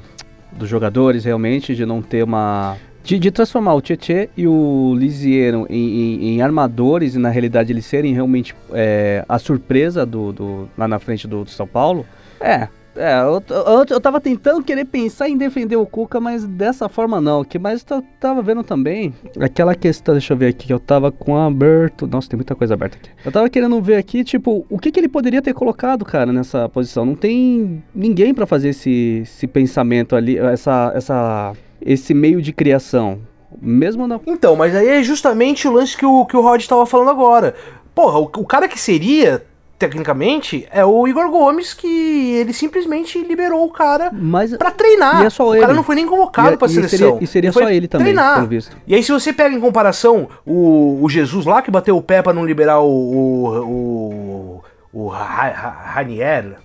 dos 0.51 0.67
jogadores 0.67 1.23
realmente, 1.23 1.73
de 1.73 1.85
não 1.85 2.01
ter 2.01 2.23
uma. 2.23 2.75
De, 3.01 3.17
de 3.17 3.31
transformar 3.31 3.73
o 3.73 3.81
Tietê 3.81 4.29
e 4.37 4.45
o 4.45 4.93
Lisiero 4.95 5.65
em, 5.69 5.75
em, 5.75 6.35
em, 6.35 6.41
armadores 6.41 7.15
e 7.15 7.19
na 7.19 7.29
realidade 7.29 7.71
eles 7.71 7.85
serem 7.85 8.13
realmente 8.13 8.53
é, 8.73 9.25
a 9.27 9.39
surpresa 9.39 10.05
do, 10.05 10.31
do, 10.31 10.69
lá 10.77 10.87
na 10.87 10.99
frente 10.99 11.27
do, 11.27 11.45
do 11.45 11.49
São 11.49 11.65
Paulo. 11.65 12.05
É, 12.39 12.67
é, 12.95 13.21
eu, 13.21 13.43
eu, 13.49 13.85
eu 13.89 14.01
tava 14.01 14.19
tentando 14.19 14.63
querer 14.63 14.85
pensar 14.85 15.29
em 15.29 15.37
defender 15.37 15.75
o 15.75 15.85
Cuca, 15.85 16.19
mas 16.19 16.45
dessa 16.45 16.89
forma 16.89 17.21
não. 17.21 17.43
Que 17.43 17.57
mais 17.57 17.85
eu 17.89 18.03
tava 18.19 18.41
vendo 18.41 18.63
também 18.63 19.13
aquela 19.39 19.73
questão, 19.75 20.13
deixa 20.13 20.33
eu 20.33 20.37
ver 20.37 20.47
aqui, 20.47 20.67
que 20.67 20.73
eu 20.73 20.79
tava 20.79 21.11
com 21.11 21.37
aberto. 21.37 22.05
Nossa, 22.07 22.29
tem 22.29 22.37
muita 22.37 22.55
coisa 22.55 22.73
aberta 22.73 22.97
aqui. 22.97 23.09
Eu 23.23 23.31
tava 23.31 23.49
querendo 23.49 23.81
ver 23.81 23.95
aqui, 23.95 24.23
tipo, 24.23 24.65
o 24.69 24.77
que, 24.77 24.91
que 24.91 24.99
ele 24.99 25.07
poderia 25.07 25.41
ter 25.41 25.53
colocado, 25.53 26.03
cara, 26.03 26.33
nessa 26.33 26.67
posição. 26.67 27.05
Não 27.05 27.15
tem 27.15 27.83
ninguém 27.95 28.33
para 28.33 28.45
fazer 28.45 28.69
esse, 28.69 29.21
esse 29.23 29.47
pensamento 29.47 30.15
ali, 30.15 30.37
essa, 30.37 30.91
essa, 30.93 31.53
esse 31.81 32.13
meio 32.13 32.41
de 32.41 32.51
criação. 32.51 33.19
Mesmo 33.61 34.07
não. 34.07 34.21
Então, 34.25 34.55
mas 34.55 34.75
aí 34.75 34.87
é 34.87 35.03
justamente 35.03 35.67
o 35.67 35.71
lance 35.71 35.95
que 35.95 36.05
o, 36.05 36.25
que 36.25 36.35
o 36.35 36.41
Rod 36.41 36.65
tava 36.65 36.85
falando 36.85 37.09
agora. 37.09 37.53
Porra, 37.93 38.19
o, 38.19 38.23
o 38.23 38.45
cara 38.45 38.67
que 38.67 38.79
seria 38.79 39.43
tecnicamente, 39.81 40.67
é 40.71 40.85
o 40.85 41.07
Igor 41.07 41.27
Gomes 41.31 41.73
que 41.73 42.35
ele 42.35 42.53
simplesmente 42.53 43.17
liberou 43.23 43.65
o 43.65 43.71
cara 43.71 44.11
Mas, 44.13 44.55
para 44.55 44.69
treinar. 44.69 45.23
E 45.23 45.25
é 45.25 45.29
só 45.31 45.49
o 45.49 45.55
ele. 45.55 45.61
cara 45.61 45.73
não 45.73 45.83
foi 45.83 45.95
nem 45.95 46.05
convocado 46.05 46.55
para 46.55 46.67
seleção. 46.67 46.97
Seria, 46.97 47.23
e 47.23 47.27
seria 47.27 47.51
só 47.51 47.67
ele 47.67 47.87
também, 47.87 48.05
treinar. 48.05 48.35
pelo 48.35 48.47
visto. 48.47 48.77
E 48.85 48.93
aí 48.93 49.01
se 49.01 49.11
você 49.11 49.33
pega 49.33 49.55
em 49.55 49.59
comparação 49.59 50.29
o, 50.45 50.99
o 51.03 51.09
Jesus 51.09 51.47
lá 51.47 51.63
que 51.63 51.71
bateu 51.71 51.97
o 51.97 52.01
pé 52.01 52.21
para 52.21 52.31
não 52.31 52.45
liberar 52.45 52.79
o 52.79 52.91
o, 52.91 54.61
o, 54.93 55.05
o 55.05 55.07
Ranier, 55.07 56.57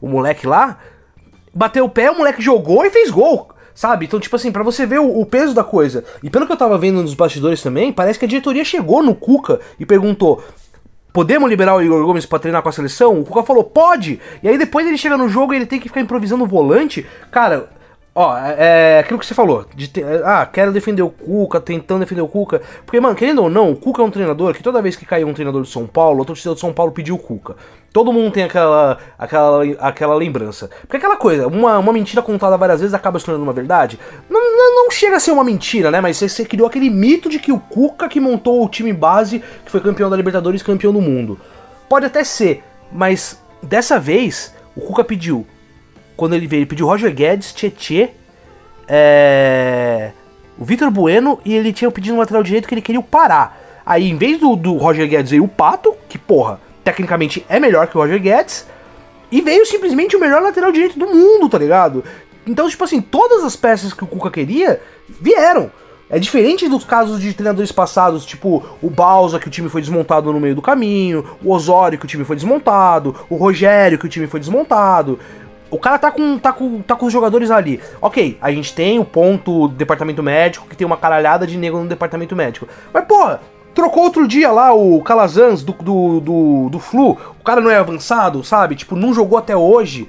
o 0.00 0.08
moleque 0.08 0.44
lá, 0.44 0.78
bateu 1.54 1.84
o 1.84 1.88
pé, 1.88 2.10
o 2.10 2.18
moleque 2.18 2.42
jogou 2.42 2.84
e 2.84 2.90
fez 2.90 3.08
gol. 3.08 3.50
Sabe? 3.72 4.06
Então, 4.06 4.18
tipo 4.18 4.34
assim, 4.34 4.50
pra 4.50 4.64
você 4.64 4.84
ver 4.84 4.98
o, 4.98 5.20
o 5.20 5.24
peso 5.24 5.54
da 5.54 5.62
coisa. 5.62 6.02
E 6.20 6.28
pelo 6.28 6.46
que 6.46 6.52
eu 6.52 6.56
tava 6.56 6.76
vendo 6.76 7.00
nos 7.00 7.14
bastidores 7.14 7.62
também, 7.62 7.92
parece 7.92 8.18
que 8.18 8.24
a 8.24 8.28
diretoria 8.28 8.64
chegou 8.64 9.04
no 9.04 9.14
Cuca 9.14 9.60
e 9.78 9.86
perguntou: 9.86 10.42
Podemos 11.18 11.50
liberar 11.50 11.74
o 11.74 11.82
Igor 11.82 12.06
Gomes 12.06 12.26
pra 12.26 12.38
treinar 12.38 12.62
com 12.62 12.68
a 12.68 12.72
seleção? 12.72 13.18
O 13.18 13.24
Cuca 13.24 13.42
falou, 13.42 13.64
pode! 13.64 14.20
E 14.40 14.48
aí 14.48 14.56
depois 14.56 14.86
ele 14.86 14.96
chega 14.96 15.16
no 15.16 15.28
jogo 15.28 15.52
e 15.52 15.56
ele 15.56 15.66
tem 15.66 15.80
que 15.80 15.88
ficar 15.88 16.00
improvisando 16.00 16.44
o 16.44 16.46
volante. 16.46 17.04
Cara, 17.28 17.68
ó, 18.18 18.36
é, 18.36 18.96
é 18.96 18.98
aquilo 18.98 19.18
que 19.18 19.24
você 19.24 19.34
falou. 19.34 19.64
De 19.74 19.88
ter- 19.88 20.24
ah, 20.24 20.44
quero 20.44 20.72
defender 20.72 21.02
o 21.02 21.10
Cuca, 21.10 21.60
tentando 21.60 22.00
defender 22.00 22.20
o 22.20 22.28
Cuca. 22.28 22.60
Porque, 22.84 23.00
mano, 23.00 23.14
querendo 23.14 23.42
ou 23.44 23.48
não, 23.48 23.70
o 23.70 23.76
Cuca 23.76 24.02
é 24.02 24.04
um 24.04 24.10
treinador 24.10 24.52
que 24.54 24.62
toda 24.62 24.82
vez 24.82 24.96
que 24.96 25.06
caiu 25.06 25.28
um 25.28 25.32
treinador 25.32 25.62
de 25.62 25.68
São 25.68 25.86
Paulo, 25.86 26.22
a 26.22 26.24
torcida 26.24 26.54
de 26.54 26.60
São 26.60 26.72
Paulo 26.72 26.90
pediu 26.92 27.14
o 27.14 27.18
Cuca. 27.18 27.56
Todo 27.92 28.12
mundo 28.12 28.32
tem 28.32 28.42
aquela, 28.44 28.98
aquela, 29.18 29.62
aquela 29.78 30.14
lembrança. 30.14 30.68
Porque 30.82 30.96
aquela 30.96 31.16
coisa, 31.16 31.46
uma, 31.46 31.78
uma 31.78 31.92
mentira 31.92 32.20
contada 32.20 32.56
várias 32.56 32.80
vezes 32.80 32.92
acaba 32.92 33.18
se 33.18 33.24
tornando 33.24 33.44
uma 33.44 33.52
verdade. 33.52 33.98
Não, 34.28 34.40
não, 34.40 34.84
não 34.84 34.90
chega 34.90 35.16
a 35.16 35.20
ser 35.20 35.30
uma 35.30 35.44
mentira, 35.44 35.90
né? 35.90 36.00
Mas 36.00 36.16
você, 36.16 36.28
você 36.28 36.44
criou 36.44 36.66
aquele 36.66 36.90
mito 36.90 37.28
de 37.28 37.38
que 37.38 37.52
o 37.52 37.58
Cuca 37.58 38.08
que 38.08 38.20
montou 38.20 38.64
o 38.64 38.68
time 38.68 38.92
base, 38.92 39.42
que 39.64 39.70
foi 39.70 39.80
campeão 39.80 40.10
da 40.10 40.16
Libertadores 40.16 40.62
campeão 40.62 40.92
do 40.92 41.00
mundo. 41.00 41.38
Pode 41.88 42.04
até 42.04 42.22
ser, 42.24 42.62
mas 42.92 43.40
dessa 43.62 43.98
vez 43.98 44.54
o 44.76 44.80
Cuca 44.80 45.02
pediu. 45.04 45.46
Quando 46.18 46.34
ele 46.34 46.48
veio, 46.48 46.58
ele 46.58 46.66
pediu 46.66 46.84
Roger 46.84 47.14
Guedes, 47.14 47.52
Tietê, 47.52 48.10
é, 48.88 50.10
o 50.58 50.64
Vitor 50.64 50.90
Bueno 50.90 51.38
e 51.44 51.54
ele 51.54 51.72
tinha 51.72 51.88
pedido 51.92 52.16
um 52.16 52.18
lateral 52.18 52.42
direito 52.42 52.66
que 52.66 52.74
ele 52.74 52.82
queria 52.82 52.98
o 52.98 53.04
Pará. 53.04 53.52
Aí, 53.86 54.10
em 54.10 54.16
vez 54.16 54.40
do, 54.40 54.56
do 54.56 54.74
Roger 54.74 55.08
Guedes, 55.08 55.30
veio 55.30 55.44
o 55.44 55.48
Pato, 55.48 55.94
que, 56.08 56.18
porra, 56.18 56.60
tecnicamente 56.82 57.46
é 57.48 57.60
melhor 57.60 57.86
que 57.86 57.96
o 57.96 58.00
Roger 58.00 58.20
Guedes, 58.20 58.66
e 59.30 59.40
veio 59.40 59.64
simplesmente 59.64 60.16
o 60.16 60.20
melhor 60.20 60.42
lateral 60.42 60.72
direito 60.72 60.98
do 60.98 61.06
mundo, 61.06 61.48
tá 61.48 61.56
ligado? 61.56 62.02
Então, 62.44 62.68
tipo 62.68 62.82
assim, 62.82 63.00
todas 63.00 63.44
as 63.44 63.54
peças 63.54 63.92
que 63.92 64.02
o 64.02 64.06
Cuca 64.08 64.28
queria 64.28 64.82
vieram. 65.08 65.70
É 66.10 66.18
diferente 66.18 66.68
dos 66.68 66.84
casos 66.84 67.20
de 67.20 67.34
treinadores 67.34 67.70
passados, 67.70 68.24
tipo 68.24 68.64
o 68.82 68.88
Balsa, 68.88 69.38
que 69.38 69.46
o 69.46 69.50
time 69.50 69.68
foi 69.68 69.82
desmontado 69.82 70.32
no 70.32 70.40
meio 70.40 70.54
do 70.54 70.62
caminho, 70.62 71.24
o 71.44 71.52
Osório, 71.52 71.98
que 71.98 72.06
o 72.06 72.08
time 72.08 72.24
foi 72.24 72.34
desmontado, 72.34 73.14
o 73.28 73.36
Rogério, 73.36 73.98
que 73.98 74.06
o 74.06 74.08
time 74.08 74.26
foi 74.26 74.40
desmontado. 74.40 75.18
O 75.70 75.78
cara 75.78 75.98
tá 75.98 76.10
com, 76.10 76.38
tá, 76.38 76.52
com, 76.52 76.80
tá 76.80 76.96
com 76.96 77.06
os 77.06 77.12
jogadores 77.12 77.50
ali. 77.50 77.80
Ok, 78.00 78.38
a 78.40 78.50
gente 78.50 78.74
tem 78.74 78.98
o 78.98 79.04
ponto 79.04 79.68
departamento 79.68 80.22
médico, 80.22 80.66
que 80.66 80.76
tem 80.76 80.86
uma 80.86 80.96
caralhada 80.96 81.46
de 81.46 81.58
negro 81.58 81.80
no 81.80 81.88
departamento 81.88 82.34
médico. 82.34 82.66
Mas, 82.92 83.04
porra, 83.04 83.40
trocou 83.74 84.04
outro 84.04 84.26
dia 84.26 84.50
lá 84.50 84.72
o 84.72 85.02
Calazans 85.02 85.62
do, 85.62 85.72
do, 85.72 86.20
do, 86.20 86.68
do 86.70 86.78
Flu. 86.78 87.18
O 87.38 87.44
cara 87.44 87.60
não 87.60 87.70
é 87.70 87.76
avançado, 87.76 88.42
sabe? 88.42 88.76
Tipo, 88.76 88.96
não 88.96 89.12
jogou 89.12 89.38
até 89.38 89.56
hoje. 89.56 90.08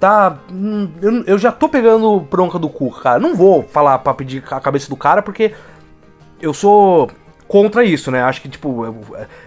Tá. 0.00 0.38
hum, 0.52 0.90
Eu, 1.00 1.24
eu 1.24 1.38
já 1.38 1.50
tô 1.50 1.68
pegando 1.68 2.20
bronca 2.20 2.58
do 2.58 2.68
cu, 2.68 2.90
cara. 2.90 3.18
Não 3.18 3.34
vou 3.34 3.62
falar 3.62 3.98
pra 4.00 4.12
pedir 4.12 4.42
a 4.50 4.60
cabeça 4.60 4.88
do 4.88 4.96
cara, 4.96 5.22
porque 5.22 5.54
eu 6.40 6.52
sou 6.52 7.08
contra 7.48 7.84
isso, 7.84 8.10
né? 8.10 8.22
Acho 8.22 8.42
que, 8.42 8.48
tipo, 8.48 8.84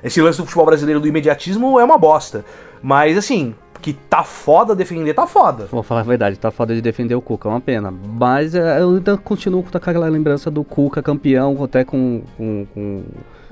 esse 0.03 0.21
lance 0.21 0.37
do 0.37 0.45
futebol 0.45 0.65
brasileiro 0.65 0.99
do 0.99 1.07
imediatismo 1.07 1.79
é 1.79 1.83
uma 1.83 1.97
bosta. 1.97 2.45
Mas, 2.81 3.17
assim, 3.17 3.53
que 3.81 3.93
tá 3.93 4.23
foda 4.23 4.75
defender, 4.75 5.13
tá 5.13 5.25
foda. 5.25 5.67
Vou 5.71 5.83
falar 5.83 6.01
a 6.01 6.03
verdade, 6.03 6.37
tá 6.37 6.51
foda 6.51 6.75
de 6.75 6.81
defender 6.81 7.15
o 7.15 7.21
Cuca, 7.21 7.47
é 7.47 7.51
uma 7.51 7.61
pena. 7.61 7.91
Mas 7.91 8.55
é, 8.55 8.81
eu 8.81 8.95
ainda 8.95 9.17
continuo 9.17 9.63
com 9.63 9.77
aquela 9.77 10.07
lembrança 10.07 10.51
do 10.51 10.63
Cuca 10.63 11.01
campeão, 11.01 11.63
até 11.63 11.83
com, 11.83 12.21
com, 12.37 12.65
com 12.73 13.03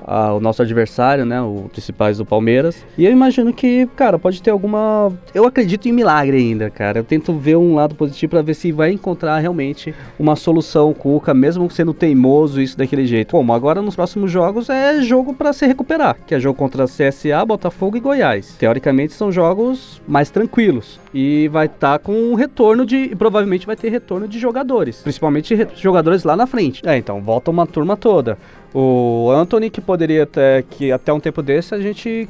ah, 0.05 0.33
o 0.33 0.39
nosso 0.39 0.61
adversário, 0.61 1.25
né? 1.25 1.41
O 1.41 1.69
principais 1.71 2.17
do 2.17 2.25
Palmeiras. 2.25 2.85
E 2.97 3.05
eu 3.05 3.11
imagino 3.11 3.53
que, 3.53 3.87
cara, 3.95 4.17
pode 4.19 4.41
ter 4.41 4.51
alguma. 4.51 5.11
Eu 5.33 5.45
acredito 5.45 5.87
em 5.87 5.91
milagre 5.91 6.37
ainda, 6.37 6.69
cara. 6.69 6.99
Eu 6.99 7.03
tento 7.03 7.33
ver 7.33 7.55
um 7.57 7.75
lado 7.75 7.95
positivo 7.95 8.31
pra 8.31 8.41
ver 8.41 8.53
se 8.53 8.71
vai 8.71 8.91
encontrar 8.91 9.37
realmente 9.39 9.93
uma 10.19 10.35
solução 10.35 10.93
Cuca, 10.93 11.33
mesmo 11.33 11.69
sendo 11.69 11.93
teimoso 11.93 12.61
isso 12.61 12.77
daquele 12.77 13.05
jeito. 13.05 13.31
Como 13.31 13.53
agora 13.53 13.81
nos 13.81 13.95
próximos 13.95 14.31
jogos 14.31 14.69
é 14.69 15.01
jogo 15.01 15.33
pra 15.33 15.53
se 15.53 15.65
recuperar, 15.65 16.15
que 16.25 16.35
é 16.35 16.39
jogo 16.39 16.57
contra 16.57 16.85
CSA, 16.85 17.45
Botafogo 17.45 17.97
e 17.97 17.99
Goiás. 17.99 18.55
Teoricamente 18.57 19.13
são 19.13 19.31
jogos 19.31 20.01
mais 20.07 20.29
tranquilos 20.29 20.99
e 21.13 21.47
vai 21.49 21.65
estar 21.67 21.99
com 21.99 22.11
um 22.13 22.33
retorno 22.35 22.85
de 22.85 23.15
provavelmente 23.15 23.65
vai 23.65 23.75
ter 23.75 23.89
retorno 23.89 24.27
de 24.27 24.37
jogadores, 24.39 25.01
principalmente 25.01 25.55
re- 25.55 25.67
jogadores 25.75 26.23
lá 26.23 26.35
na 26.35 26.45
frente. 26.47 26.81
É, 26.85 26.97
então 26.97 27.21
volta 27.21 27.51
uma 27.51 27.65
turma 27.65 27.95
toda. 27.97 28.37
O 28.73 29.31
Anthony 29.31 29.69
que 29.69 29.81
poderia 29.81 30.23
até 30.23 30.61
que 30.61 30.91
até 30.91 31.11
um 31.13 31.19
tempo 31.19 31.41
desse 31.41 31.73
a 31.73 31.79
gente 31.79 32.27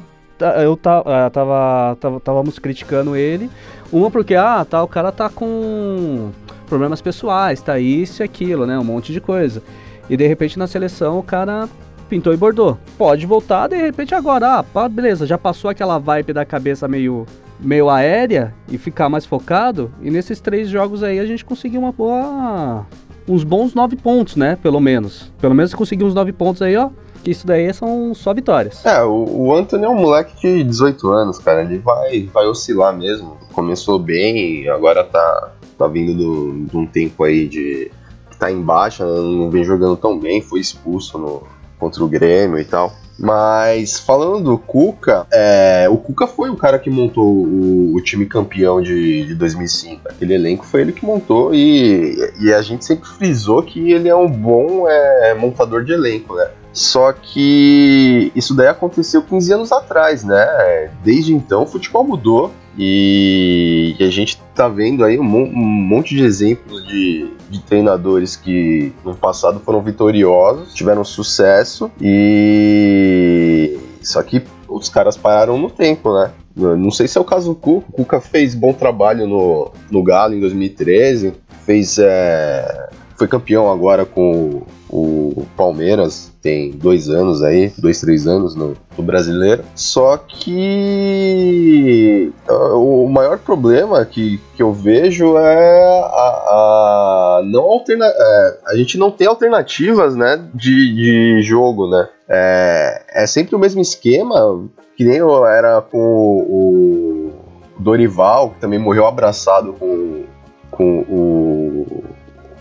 eu 0.62 0.78
ah, 0.84 1.30
tava, 1.30 1.96
tava 2.00 2.20
távamos 2.20 2.58
criticando 2.58 3.16
ele, 3.16 3.50
uma 3.92 4.10
porque 4.10 4.34
ah, 4.34 4.64
tá, 4.64 4.82
o 4.82 4.88
cara 4.88 5.10
tá 5.10 5.28
com 5.28 6.30
problemas 6.68 7.00
pessoais, 7.00 7.60
tá 7.60 7.78
isso 7.78 8.22
e 8.22 8.24
aquilo, 8.24 8.66
né, 8.66 8.78
um 8.78 8.84
monte 8.84 9.12
de 9.12 9.20
coisa. 9.20 9.62
E 10.08 10.16
de 10.16 10.26
repente 10.26 10.58
na 10.58 10.66
seleção 10.66 11.18
o 11.18 11.22
cara 11.22 11.68
pintou 12.08 12.32
e 12.32 12.36
bordou. 12.36 12.78
Pode 12.96 13.26
voltar 13.26 13.68
de 13.68 13.76
repente 13.76 14.14
agora, 14.14 14.58
ah, 14.58 14.62
pá, 14.62 14.88
beleza, 14.88 15.26
já 15.26 15.36
passou 15.36 15.70
aquela 15.70 15.98
vibe 15.98 16.32
da 16.32 16.44
cabeça 16.44 16.86
meio 16.86 17.26
meio 17.60 17.90
aérea 17.90 18.54
e 18.70 18.78
ficar 18.78 19.08
mais 19.08 19.26
focado. 19.26 19.92
E 20.00 20.10
nesses 20.10 20.40
três 20.40 20.68
jogos 20.68 21.02
aí 21.02 21.18
a 21.18 21.26
gente 21.26 21.44
conseguiu 21.44 21.80
uma 21.80 21.90
boa 21.90 22.86
uns 23.28 23.44
bons 23.44 23.74
nove 23.74 23.96
pontos, 23.96 24.36
né, 24.36 24.56
pelo 24.62 24.80
menos. 24.80 25.30
Pelo 25.40 25.54
menos 25.54 25.74
conseguiu 25.74 26.06
uns 26.06 26.14
nove 26.14 26.32
pontos 26.32 26.62
aí, 26.62 26.76
ó. 26.76 26.90
Que 27.22 27.32
isso 27.32 27.46
daí 27.46 27.72
são 27.74 28.14
só 28.14 28.32
vitórias. 28.32 28.84
É, 28.86 29.02
o, 29.02 29.24
o 29.28 29.54
Anthony 29.54 29.84
é 29.84 29.88
um 29.88 29.96
moleque 29.96 30.34
de 30.40 30.62
18 30.64 31.08
anos, 31.10 31.38
cara. 31.38 31.62
Ele 31.62 31.78
vai, 31.78 32.28
vai 32.32 32.46
oscilar 32.46 32.96
mesmo. 32.96 33.36
Começou 33.52 33.98
bem 33.98 34.62
e 34.62 34.68
agora 34.68 35.02
tá, 35.02 35.52
tá 35.76 35.88
vindo 35.88 36.14
do- 36.16 36.64
de 36.66 36.76
um 36.76 36.86
tempo 36.86 37.24
aí 37.24 37.48
de. 37.48 37.90
tá 38.38 38.50
em 38.52 38.62
baixa, 38.62 39.04
não 39.04 39.50
vem 39.50 39.64
jogando 39.64 39.96
tão 39.96 40.16
bem, 40.18 40.40
foi 40.40 40.60
expulso 40.60 41.18
no, 41.18 41.42
contra 41.78 42.04
o 42.04 42.08
Grêmio 42.08 42.56
e 42.58 42.64
tal. 42.64 42.92
Mas 43.18 43.98
falando 43.98 44.44
do 44.44 44.58
Cuca, 44.58 45.26
é, 45.32 45.88
o 45.90 45.96
Cuca 45.96 46.28
foi 46.28 46.50
o 46.50 46.56
cara 46.56 46.78
que 46.78 46.88
montou 46.88 47.26
o, 47.26 47.96
o 47.96 48.00
time 48.00 48.26
campeão 48.26 48.80
de, 48.80 49.26
de 49.26 49.34
2005. 49.34 50.08
Aquele 50.08 50.34
elenco 50.34 50.64
foi 50.64 50.82
ele 50.82 50.92
que 50.92 51.04
montou 51.04 51.52
e, 51.52 52.16
e 52.40 52.52
a 52.52 52.62
gente 52.62 52.84
sempre 52.84 53.08
frisou 53.08 53.62
que 53.62 53.90
ele 53.90 54.08
é 54.08 54.14
um 54.14 54.30
bom 54.30 54.88
é, 54.88 55.34
montador 55.34 55.84
de 55.84 55.92
elenco, 55.92 56.34
né? 56.36 56.48
Só 56.72 57.12
que 57.12 58.30
isso 58.36 58.54
daí 58.54 58.68
aconteceu 58.68 59.20
15 59.20 59.52
anos 59.52 59.72
atrás, 59.72 60.22
né? 60.22 60.90
Desde 61.02 61.34
então 61.34 61.64
o 61.64 61.66
futebol 61.66 62.04
mudou 62.04 62.52
e, 62.78 63.96
a 64.00 64.08
gente 64.10 64.40
tá 64.54 64.68
vendo 64.68 65.04
aí 65.04 65.18
um, 65.18 65.24
mon- 65.24 65.50
monte 65.52 66.14
de 66.14 66.22
exemplos 66.22 66.86
de, 66.86 67.26
de 67.50 67.60
treinadores 67.62 68.36
que 68.36 68.92
no 69.04 69.14
passado 69.16 69.60
foram 69.60 69.82
vitoriosos, 69.82 70.72
tiveram 70.74 71.02
sucesso 71.04 71.90
e 72.00 73.78
só 74.02 74.22
que 74.22 74.42
os 74.68 74.88
caras 74.88 75.16
pararam 75.16 75.58
no 75.58 75.70
tempo, 75.70 76.12
né? 76.14 76.30
Não 76.56 76.90
sei 76.90 77.06
se 77.06 77.16
é 77.16 77.20
o 77.20 77.24
caso 77.24 77.50
do 77.50 77.54
Cuca. 77.54 77.86
O 77.88 77.92
Cuca 77.92 78.20
fez 78.20 78.54
bom 78.54 78.72
trabalho 78.72 79.26
no, 79.26 79.70
no 79.90 80.02
Galo 80.02 80.34
em 80.34 80.40
2013, 80.40 81.32
fez 81.64 81.98
é, 82.00 82.88
foi 83.18 83.26
campeão 83.26 83.70
agora 83.70 84.06
com 84.06 84.62
o, 84.88 85.32
o 85.36 85.46
Palmeiras, 85.56 86.32
tem 86.40 86.70
dois 86.70 87.10
anos 87.10 87.42
aí, 87.42 87.72
dois, 87.76 88.00
três 88.00 88.28
anos 88.28 88.54
no, 88.54 88.76
no 88.96 89.04
brasileiro. 89.04 89.64
Só 89.74 90.16
que 90.16 92.32
ah, 92.48 92.74
o 92.74 93.08
maior 93.08 93.38
problema 93.38 94.04
que, 94.04 94.40
que 94.54 94.62
eu 94.62 94.72
vejo 94.72 95.36
é 95.36 96.00
a, 96.04 97.40
a 97.40 97.42
não 97.44 97.64
alterna, 97.64 98.06
é, 98.06 98.58
a 98.68 98.76
gente 98.76 98.96
não 98.96 99.10
tem 99.10 99.26
alternativas 99.26 100.14
né, 100.14 100.40
de, 100.54 100.94
de 100.94 101.42
jogo, 101.42 101.90
né? 101.90 102.08
É, 102.28 103.24
é 103.24 103.26
sempre 103.26 103.56
o 103.56 103.58
mesmo 103.58 103.80
esquema, 103.80 104.64
que 104.96 105.02
nem 105.02 105.18
era 105.18 105.80
com 105.80 105.98
o 105.98 107.32
Dorival, 107.80 108.50
que 108.50 108.60
também 108.60 108.78
morreu 108.78 109.06
abraçado 109.06 109.72
com, 109.72 110.24
com 110.70 111.00
o, 111.00 112.04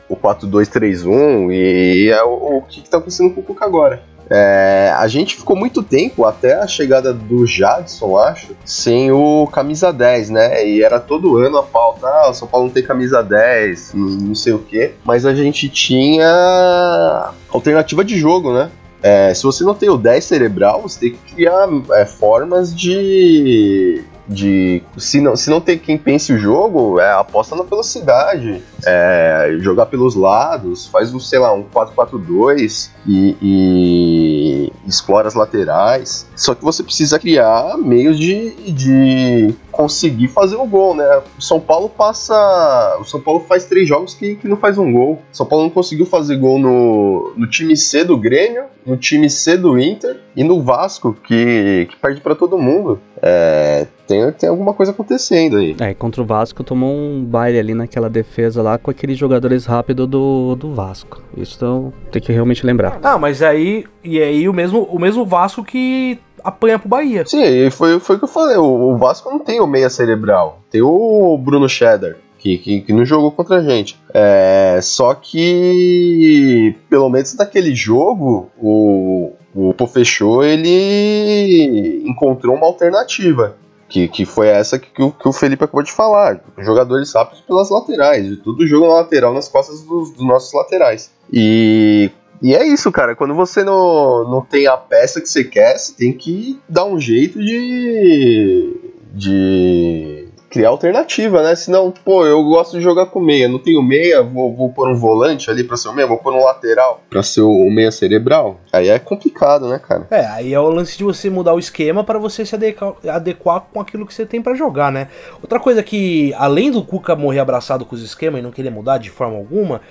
o 0.09 0.15
4-2-3-1, 0.15 1.51
e 1.51 2.09
é 2.09 2.23
o, 2.23 2.57
o 2.57 2.61
que 2.61 2.81
está 2.81 2.97
acontecendo 2.97 3.33
com 3.33 3.41
o 3.41 3.43
Cuca 3.43 3.65
agora. 3.65 4.01
É, 4.29 4.93
a 4.97 5.07
gente 5.07 5.35
ficou 5.35 5.55
muito 5.55 5.81
tempo, 5.81 6.25
até 6.25 6.55
a 6.55 6.67
chegada 6.67 7.13
do 7.13 7.45
Jadson, 7.45 8.17
acho, 8.17 8.55
sem 8.65 9.11
o 9.11 9.47
camisa 9.47 9.91
10, 9.91 10.29
né? 10.29 10.67
E 10.67 10.83
era 10.83 10.99
todo 10.99 11.37
ano 11.37 11.57
a 11.57 11.63
pauta, 11.63 12.07
ah, 12.07 12.29
o 12.29 12.33
São 12.33 12.47
Paulo 12.47 12.67
não 12.67 12.73
tem 12.73 12.83
camisa 12.83 13.23
10, 13.23 13.93
não, 13.93 14.35
sei 14.35 14.53
o 14.53 14.59
quê. 14.59 14.93
Mas 15.05 15.25
a 15.25 15.33
gente 15.33 15.69
tinha 15.69 17.31
alternativa 17.49 18.03
de 18.03 18.17
jogo, 18.17 18.53
né? 18.53 18.69
É, 19.01 19.33
se 19.33 19.43
você 19.43 19.63
não 19.63 19.75
tem 19.75 19.89
o 19.89 19.97
10 19.97 20.23
cerebral, 20.23 20.81
você 20.81 20.99
tem 20.99 21.11
que 21.11 21.35
criar 21.35 21.69
é, 21.91 22.05
formas 22.05 22.75
de. 22.75 24.03
De 24.27 24.83
se, 24.97 25.21
não, 25.21 25.35
se 25.35 25.49
não 25.49 25.61
tem 25.61 25.77
quem 25.77 25.97
pense 25.97 26.33
o 26.33 26.37
jogo, 26.37 26.99
é, 26.99 27.11
aposta 27.13 27.55
na 27.55 27.63
velocidade, 27.63 28.61
é, 28.85 29.57
jogar 29.59 29.85
pelos 29.85 30.15
lados, 30.15 30.87
faz 30.87 31.13
um, 31.13 31.19
sei 31.19 31.39
lá, 31.39 31.53
um 31.53 31.63
4-4-2 31.63 32.89
e, 33.05 33.37
e 33.41 34.73
explora 34.85 35.27
as 35.27 35.33
laterais. 35.33 36.27
Só 36.35 36.53
que 36.53 36.63
você 36.63 36.83
precisa 36.83 37.17
criar 37.19 37.77
meios 37.77 38.19
de, 38.19 38.71
de 38.71 39.55
conseguir 39.71 40.27
fazer 40.27 40.55
o 40.55 40.65
gol, 40.65 40.95
né? 40.95 41.21
O 41.37 41.41
São 41.41 41.59
Paulo 41.59 41.87
passa. 41.87 42.97
O 42.99 43.03
São 43.03 43.21
Paulo 43.21 43.41
faz 43.47 43.65
três 43.65 43.87
jogos 43.87 44.13
que, 44.13 44.35
que 44.35 44.47
não 44.47 44.57
faz 44.57 44.77
um 44.77 44.91
gol. 44.91 45.21
O 45.31 45.35
São 45.35 45.45
Paulo 45.45 45.65
não 45.65 45.71
conseguiu 45.71 46.05
fazer 46.05 46.37
gol 46.37 46.57
no, 46.57 47.33
no 47.37 47.47
time 47.47 47.77
C 47.77 48.03
do 48.03 48.17
Grêmio, 48.17 48.65
no 48.85 48.97
time 48.97 49.29
C 49.29 49.55
do 49.55 49.79
Inter 49.79 50.19
e 50.35 50.43
no 50.43 50.61
Vasco, 50.61 51.13
que, 51.13 51.87
que 51.89 51.95
perde 51.97 52.21
para 52.21 52.35
todo 52.35 52.57
mundo. 52.57 52.99
É, 53.21 53.87
tem, 54.07 54.31
tem 54.31 54.49
alguma 54.49 54.73
coisa 54.73 54.91
acontecendo 54.91 55.57
aí. 55.57 55.75
É, 55.79 55.93
contra 55.93 56.21
o 56.21 56.25
Vasco 56.25 56.63
tomou 56.63 56.95
um 56.95 57.23
baile 57.23 57.59
ali 57.59 57.73
naquela 57.73 58.09
defesa 58.09 58.61
lá 58.61 58.77
com 58.77 58.89
aqueles 58.89 59.17
jogadores 59.17 59.65
rápidos 59.65 60.07
do, 60.07 60.55
do 60.55 60.73
Vasco. 60.73 61.21
Isso 61.35 61.55
então, 61.57 61.93
tem 62.11 62.21
que 62.21 62.31
realmente 62.31 62.65
lembrar. 62.65 62.99
Ah, 63.03 63.17
mas 63.17 63.41
aí. 63.41 63.85
E 64.03 64.21
aí 64.21 64.47
o 64.47 64.53
mesmo, 64.53 64.83
o 64.83 64.97
mesmo 64.97 65.25
Vasco 65.25 65.63
que 65.63 66.17
apanha 66.43 66.79
pro 66.79 66.87
Bahia. 66.87 67.25
Sim, 67.25 67.43
e 67.43 67.69
foi, 67.69 67.99
foi 67.99 68.15
o 68.15 68.19
que 68.19 68.25
eu 68.25 68.29
falei. 68.29 68.57
O, 68.57 68.93
o 68.93 68.97
Vasco 68.97 69.29
não 69.29 69.39
tem 69.39 69.59
o 69.59 69.67
meia 69.67 69.89
cerebral. 69.89 70.61
Tem 70.71 70.81
o 70.81 71.37
Bruno 71.37 71.67
Cheddar. 71.67 72.15
Que, 72.39 72.57
que, 72.59 72.81
que, 72.81 72.93
não 72.93 73.03
jogou 73.03 73.31
contra 73.31 73.57
a 73.57 73.63
gente. 73.63 73.99
É, 74.13 74.79
só 74.81 75.13
que, 75.15 76.75
pelo 76.87 77.09
menos 77.09 77.35
naquele 77.35 77.73
jogo, 77.73 78.49
o, 78.57 79.33
o 79.55 79.73
Pofechou 79.73 80.43
ele 80.43 82.03
encontrou 82.05 82.55
uma 82.55 82.67
alternativa. 82.67 83.57
Que, 83.89 84.07
que 84.07 84.25
foi 84.25 84.47
essa 84.49 84.77
que, 84.77 84.89
que, 84.89 85.01
o, 85.01 85.11
que 85.11 85.27
o 85.27 85.33
Felipe 85.33 85.63
acabou 85.63 85.83
de 85.83 85.91
falar. 85.91 86.41
Jogadores 86.57 87.13
rápidos 87.13 87.41
pelas 87.41 87.69
laterais. 87.69 88.37
Tudo 88.43 88.67
jogo 88.67 88.87
na 88.87 88.95
lateral, 88.95 89.33
nas 89.33 89.47
costas 89.47 89.81
dos, 89.81 90.11
dos 90.11 90.25
nossos 90.25 90.53
laterais. 90.53 91.09
E 91.31 92.11
e 92.41 92.53
é 92.53 92.65
isso, 92.65 92.91
cara. 92.91 93.15
Quando 93.15 93.33
você 93.33 93.63
não, 93.63 94.29
não 94.29 94.41
tem 94.41 94.67
a 94.67 94.77
peça 94.77 95.19
que 95.19 95.27
você 95.27 95.43
quer, 95.43 95.77
você 95.77 95.93
tem 95.93 96.13
que 96.13 96.59
dar 96.69 96.85
um 96.85 96.99
jeito 96.99 97.39
de. 97.39 98.75
de 99.13 100.16
criar 100.49 100.69
alternativa, 100.69 101.43
né? 101.43 101.55
Senão, 101.55 101.91
pô, 101.91 102.25
eu 102.25 102.43
gosto 102.43 102.77
de 102.77 102.83
jogar 102.83 103.07
com 103.07 103.19
meia. 103.19 103.47
Não 103.47 103.59
tenho 103.59 103.81
meia, 103.81 104.21
vou, 104.21 104.55
vou 104.55 104.71
pôr 104.71 104.89
um 104.89 104.95
volante 104.95 105.49
ali 105.49 105.63
pra 105.63 105.77
ser 105.77 105.89
o 105.89 105.93
meia, 105.93 106.07
vou 106.07 106.17
pôr 106.17 106.33
um 106.33 106.43
lateral 106.43 107.01
pra 107.09 107.21
ser 107.23 107.41
o 107.41 107.69
meia 107.69 107.91
cerebral. 107.91 108.59
Aí 108.71 108.89
é 108.89 108.99
complicado, 108.99 109.67
né, 109.67 109.79
cara? 109.79 110.07
É, 110.09 110.25
aí 110.25 110.53
é 110.53 110.59
o 110.59 110.69
lance 110.69 110.97
de 110.97 111.03
você 111.03 111.29
mudar 111.29 111.53
o 111.53 111.59
esquema 111.59 112.03
para 112.03 112.19
você 112.19 112.45
se 112.45 112.55
adequar, 112.55 112.93
adequar 113.07 113.61
com 113.73 113.81
aquilo 113.81 114.05
que 114.05 114.13
você 114.13 114.25
tem 114.25 114.41
para 114.41 114.55
jogar, 114.55 114.91
né? 114.91 115.09
Outra 115.41 115.59
coisa 115.59 115.83
que, 115.83 116.33
além 116.37 116.71
do 116.71 116.83
Cuca 116.83 117.15
morrer 117.15 117.39
abraçado 117.39 117.85
com 117.85 117.95
os 117.95 118.01
esquemas 118.01 118.39
e 118.39 118.43
não 118.43 118.51
querer 118.51 118.69
mudar 118.69 118.97
de 118.97 119.09
forma 119.09 119.37
alguma 119.37 119.81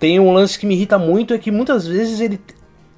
tem 0.00 0.18
um 0.18 0.32
lance 0.32 0.58
que 0.58 0.64
me 0.64 0.74
irrita 0.74 0.98
muito, 0.98 1.34
é 1.34 1.38
que 1.38 1.50
muitas 1.50 1.86
vezes 1.86 2.20
ele, 2.20 2.40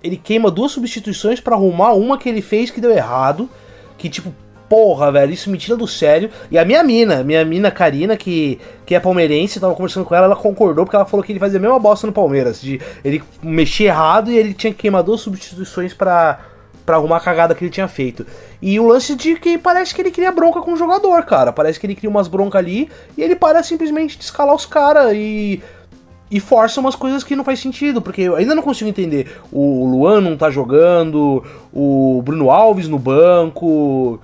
ele 0.04 0.16
queima 0.16 0.52
duas 0.52 0.70
substituições 0.70 1.40
para 1.40 1.56
arrumar 1.56 1.94
uma 1.94 2.16
que 2.16 2.28
ele 2.28 2.40
fez 2.40 2.70
que 2.70 2.80
deu 2.80 2.92
errado. 2.92 3.50
Que 3.98 4.08
tipo, 4.08 4.32
porra, 4.72 5.12
velho, 5.12 5.34
isso 5.34 5.50
me 5.50 5.58
tira 5.58 5.76
do 5.76 5.86
sério. 5.86 6.30
E 6.50 6.58
a 6.58 6.64
minha 6.64 6.82
mina, 6.82 7.22
minha 7.22 7.44
mina 7.44 7.70
Karina, 7.70 8.16
que, 8.16 8.58
que 8.86 8.94
é 8.94 9.00
palmeirense, 9.00 9.60
tava 9.60 9.74
conversando 9.74 10.06
com 10.06 10.14
ela, 10.14 10.24
ela 10.24 10.34
concordou 10.34 10.86
porque 10.86 10.96
ela 10.96 11.04
falou 11.04 11.22
que 11.22 11.30
ele 11.30 11.38
fazia 11.38 11.58
a 11.58 11.60
mesma 11.60 11.78
bosta 11.78 12.06
no 12.06 12.12
Palmeiras. 12.12 12.58
De 12.58 12.80
ele 13.04 13.22
mexer 13.42 13.84
errado 13.84 14.30
e 14.30 14.38
ele 14.38 14.54
tinha 14.54 14.72
que 14.72 14.78
queimar 14.78 15.02
duas 15.02 15.20
substituições 15.20 15.92
para 15.92 16.40
para 16.86 16.96
arrumar 16.96 17.18
a 17.18 17.20
cagada 17.20 17.54
que 17.54 17.62
ele 17.62 17.70
tinha 17.70 17.86
feito. 17.86 18.26
E 18.62 18.80
o 18.80 18.88
lance 18.88 19.14
de 19.14 19.36
que 19.36 19.56
parece 19.58 19.94
que 19.94 20.00
ele 20.00 20.10
cria 20.10 20.32
bronca 20.32 20.60
com 20.62 20.72
o 20.72 20.76
jogador, 20.76 21.22
cara. 21.24 21.52
Parece 21.52 21.78
que 21.78 21.86
ele 21.86 21.94
cria 21.94 22.10
umas 22.10 22.26
broncas 22.26 22.58
ali 22.58 22.90
e 23.16 23.22
ele 23.22 23.36
para 23.36 23.62
simplesmente 23.62 24.16
de 24.16 24.24
escalar 24.24 24.54
os 24.54 24.64
caras 24.64 25.12
e 25.14 25.62
e 26.30 26.40
força 26.40 26.80
umas 26.80 26.96
coisas 26.96 27.22
que 27.22 27.36
não 27.36 27.44
faz 27.44 27.60
sentido, 27.60 28.00
porque 28.00 28.22
eu 28.22 28.36
ainda 28.36 28.54
não 28.54 28.62
consigo 28.62 28.88
entender. 28.88 29.38
O 29.52 29.86
Luan 29.86 30.22
não 30.22 30.34
tá 30.34 30.50
jogando, 30.50 31.44
o 31.70 32.22
Bruno 32.24 32.50
Alves 32.50 32.88
no 32.88 32.98
banco. 32.98 34.18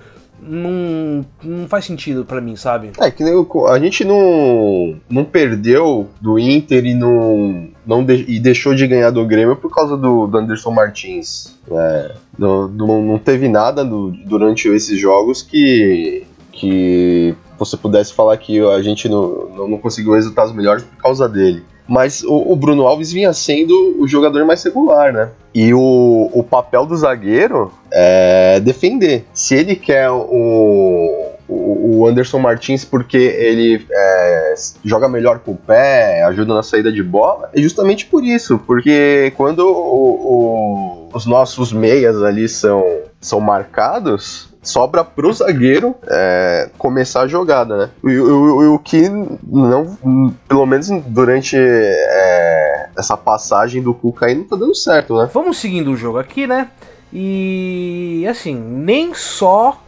Não, 0.51 1.23
não 1.43 1.67
faz 1.67 1.85
sentido 1.85 2.25
para 2.25 2.41
mim, 2.41 2.55
sabe? 2.55 2.91
É, 2.99 3.11
que 3.11 3.23
a 3.23 3.79
gente 3.79 4.03
não, 4.03 4.99
não 5.07 5.23
perdeu 5.23 6.09
do 6.19 6.39
Inter 6.39 6.87
e 6.87 6.95
não, 6.95 7.67
não 7.85 8.03
de, 8.03 8.25
e 8.27 8.39
deixou 8.39 8.73
de 8.73 8.87
ganhar 8.87 9.11
do 9.11 9.23
Grêmio 9.27 9.55
por 9.55 9.71
causa 9.71 9.95
do, 9.95 10.25
do 10.25 10.37
Anderson 10.39 10.71
Martins. 10.71 11.55
É, 11.71 12.15
não, 12.35 12.67
não, 12.67 13.01
não 13.03 13.19
teve 13.19 13.47
nada 13.47 13.85
durante 13.85 14.67
esses 14.69 14.99
jogos 14.99 15.43
que, 15.43 16.25
que 16.51 17.35
você 17.59 17.77
pudesse 17.77 18.11
falar 18.11 18.35
que 18.37 18.59
a 18.59 18.81
gente 18.81 19.07
não, 19.07 19.67
não 19.67 19.77
conseguiu 19.77 20.13
resultados 20.13 20.51
melhores 20.51 20.83
por 20.83 20.97
causa 20.97 21.29
dele 21.29 21.63
mas 21.89 22.23
o, 22.23 22.53
o, 22.53 22.55
Bruno 22.55 22.85
Alves 22.85 23.11
vinha 23.11 23.33
sendo 23.33 23.97
o 23.99 24.07
jogador 24.07 24.45
mais 24.45 24.63
regular, 24.63 25.11
né? 25.11 25.29
E 25.53 25.73
o, 25.73 26.29
o 26.31 26.43
papel 26.43 26.85
do 26.85 26.95
zagueiro 26.95 27.73
é 27.91 28.59
defender. 28.59 29.25
Se 29.33 29.55
ele 29.55 29.75
quer 29.75 30.09
o, 30.11 31.29
o 31.47 32.07
Anderson 32.07 32.37
Martins 32.37 32.85
porque 32.85 33.17
ele 33.17 33.85
é, 33.91 34.53
joga 34.85 35.09
melhor 35.09 35.39
com 35.39 35.51
o 35.51 35.57
pé, 35.57 36.21
ajuda 36.23 36.53
na 36.53 36.63
saída 36.63 36.91
de 36.91 37.01
bola, 37.01 37.49
é 37.53 37.61
justamente 37.61 38.05
por 38.05 38.23
isso, 38.23 38.59
porque 38.59 39.33
quando 39.35 39.61
o, 39.61 41.09
o, 41.09 41.09
os 41.11 41.25
nossos 41.25 41.73
meias 41.73 42.21
ali 42.21 42.47
são, 42.47 42.85
são 43.19 43.39
marcados, 43.39 44.48
sobra 44.61 45.03
pro 45.03 45.31
zagueiro 45.31 45.95
é, 46.07 46.69
começar 46.77 47.21
a 47.21 47.27
jogada, 47.27 47.77
né? 47.77 47.89
O, 48.03 48.09
o, 48.09 48.75
o, 48.75 48.79
que 48.79 49.09
não, 49.09 50.33
pelo 50.47 50.65
menos 50.65 50.89
durante 51.07 51.55
é, 51.57 52.89
essa 52.97 53.15
passagem 53.15 53.81
do 53.81 53.93
Cuca 53.93 54.25
aí 54.25 54.35
não 54.35 54.43
tá 54.43 54.55
dando 54.55 54.75
certo, 54.75 55.17
né? 55.17 55.29
Vamos 55.33 55.57
seguindo 55.57 55.91
o 55.91 55.97
jogo 55.97 56.17
aqui, 56.17 56.45
né? 56.45 56.69
E 57.11 58.25
assim, 58.29 58.55
nem 58.55 59.13
só 59.13 59.81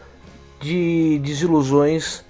de 0.60 1.20
desilusões. 1.22 2.24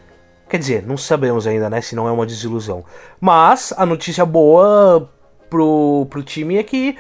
Quer 0.49 0.59
dizer, 0.59 0.87
não 0.87 0.97
sabemos 0.97 1.47
ainda, 1.47 1.71
né? 1.71 1.81
Se 1.81 1.95
não 1.95 2.09
é 2.09 2.13
uma 2.13 2.27
desilusão. 2.27 2.85
Mas 3.21 3.73
a 3.77 3.87
notícia 3.87 4.27
boa 4.27 5.09
pro, 5.49 6.07
pro 6.11 6.23
time 6.23 6.59
é 6.59 6.63
que 6.63 6.97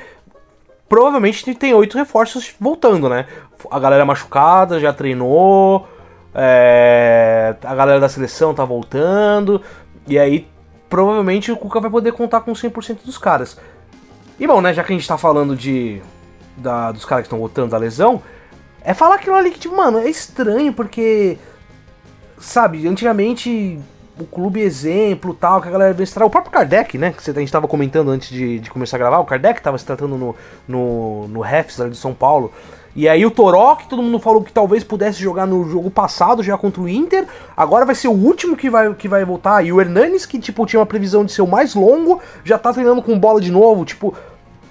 provavelmente 0.92 1.54
tem 1.54 1.72
oito 1.72 1.96
reforços 1.96 2.54
voltando, 2.60 3.08
né? 3.08 3.26
A 3.70 3.78
galera 3.78 4.04
machucada 4.04 4.78
já 4.78 4.92
treinou, 4.92 5.88
é, 6.34 7.56
a 7.64 7.74
galera 7.74 7.98
da 7.98 8.10
seleção 8.10 8.52
tá 8.52 8.62
voltando, 8.62 9.62
e 10.06 10.18
aí 10.18 10.46
provavelmente 10.90 11.50
o 11.50 11.56
Cuca 11.56 11.80
vai 11.80 11.90
poder 11.90 12.12
contar 12.12 12.42
com 12.42 12.52
100% 12.52 13.06
dos 13.06 13.16
caras. 13.16 13.58
E 14.38 14.46
bom, 14.46 14.60
né, 14.60 14.74
já 14.74 14.84
que 14.84 14.92
a 14.92 14.94
gente 14.94 15.08
tá 15.08 15.16
falando 15.16 15.56
de 15.56 16.02
da, 16.58 16.92
dos 16.92 17.06
caras 17.06 17.22
que 17.22 17.28
estão 17.28 17.38
voltando 17.38 17.70
da 17.70 17.78
lesão, 17.78 18.22
é 18.84 18.92
falar 18.92 19.14
aquilo 19.14 19.36
ali 19.36 19.50
que, 19.50 19.60
tipo, 19.60 19.74
mano, 19.74 19.96
é 19.96 20.10
estranho 20.10 20.74
porque, 20.74 21.38
sabe, 22.36 22.86
antigamente 22.86 23.80
o 24.18 24.24
clube 24.24 24.60
exemplo 24.60 25.34
tal, 25.34 25.60
que 25.60 25.68
a 25.68 25.70
galera 25.70 25.92
vê 25.92 26.04
se 26.04 26.22
O 26.22 26.30
próprio 26.30 26.52
Kardec, 26.52 26.98
né? 26.98 27.12
Que 27.12 27.30
a 27.30 27.34
gente 27.34 27.44
estava 27.44 27.66
comentando 27.66 28.10
antes 28.10 28.28
de, 28.28 28.60
de, 28.60 28.70
começar 28.70 28.96
a 28.96 28.98
gravar. 28.98 29.18
O 29.18 29.24
Kardec 29.24 29.58
estava 29.58 29.78
se 29.78 29.86
tratando 29.86 30.16
no, 30.16 30.36
no, 30.68 31.28
no 31.28 31.40
Refs 31.40 31.76
de 31.76 31.96
São 31.96 32.12
Paulo. 32.12 32.52
E 32.94 33.08
aí 33.08 33.24
o 33.24 33.30
Toró, 33.30 33.74
que 33.76 33.88
todo 33.88 34.02
mundo 34.02 34.18
falou 34.18 34.42
que 34.42 34.52
talvez 34.52 34.84
pudesse 34.84 35.18
jogar 35.18 35.46
no 35.46 35.66
jogo 35.68 35.90
passado 35.90 36.42
já 36.42 36.58
contra 36.58 36.82
o 36.82 36.88
Inter, 36.88 37.26
agora 37.56 37.86
vai 37.86 37.94
ser 37.94 38.08
o 38.08 38.12
último 38.12 38.54
que 38.54 38.68
vai, 38.68 38.92
que 38.94 39.08
vai 39.08 39.24
voltar. 39.24 39.64
E 39.64 39.72
o 39.72 39.80
Hernanes, 39.80 40.26
que 40.26 40.38
tipo 40.38 40.66
tinha 40.66 40.80
uma 40.80 40.86
previsão 40.86 41.24
de 41.24 41.32
ser 41.32 41.40
o 41.40 41.46
mais 41.46 41.74
longo, 41.74 42.20
já 42.44 42.58
tá 42.58 42.70
treinando 42.70 43.02
com 43.02 43.18
bola 43.18 43.40
de 43.40 43.50
novo. 43.50 43.86
Tipo, 43.86 44.14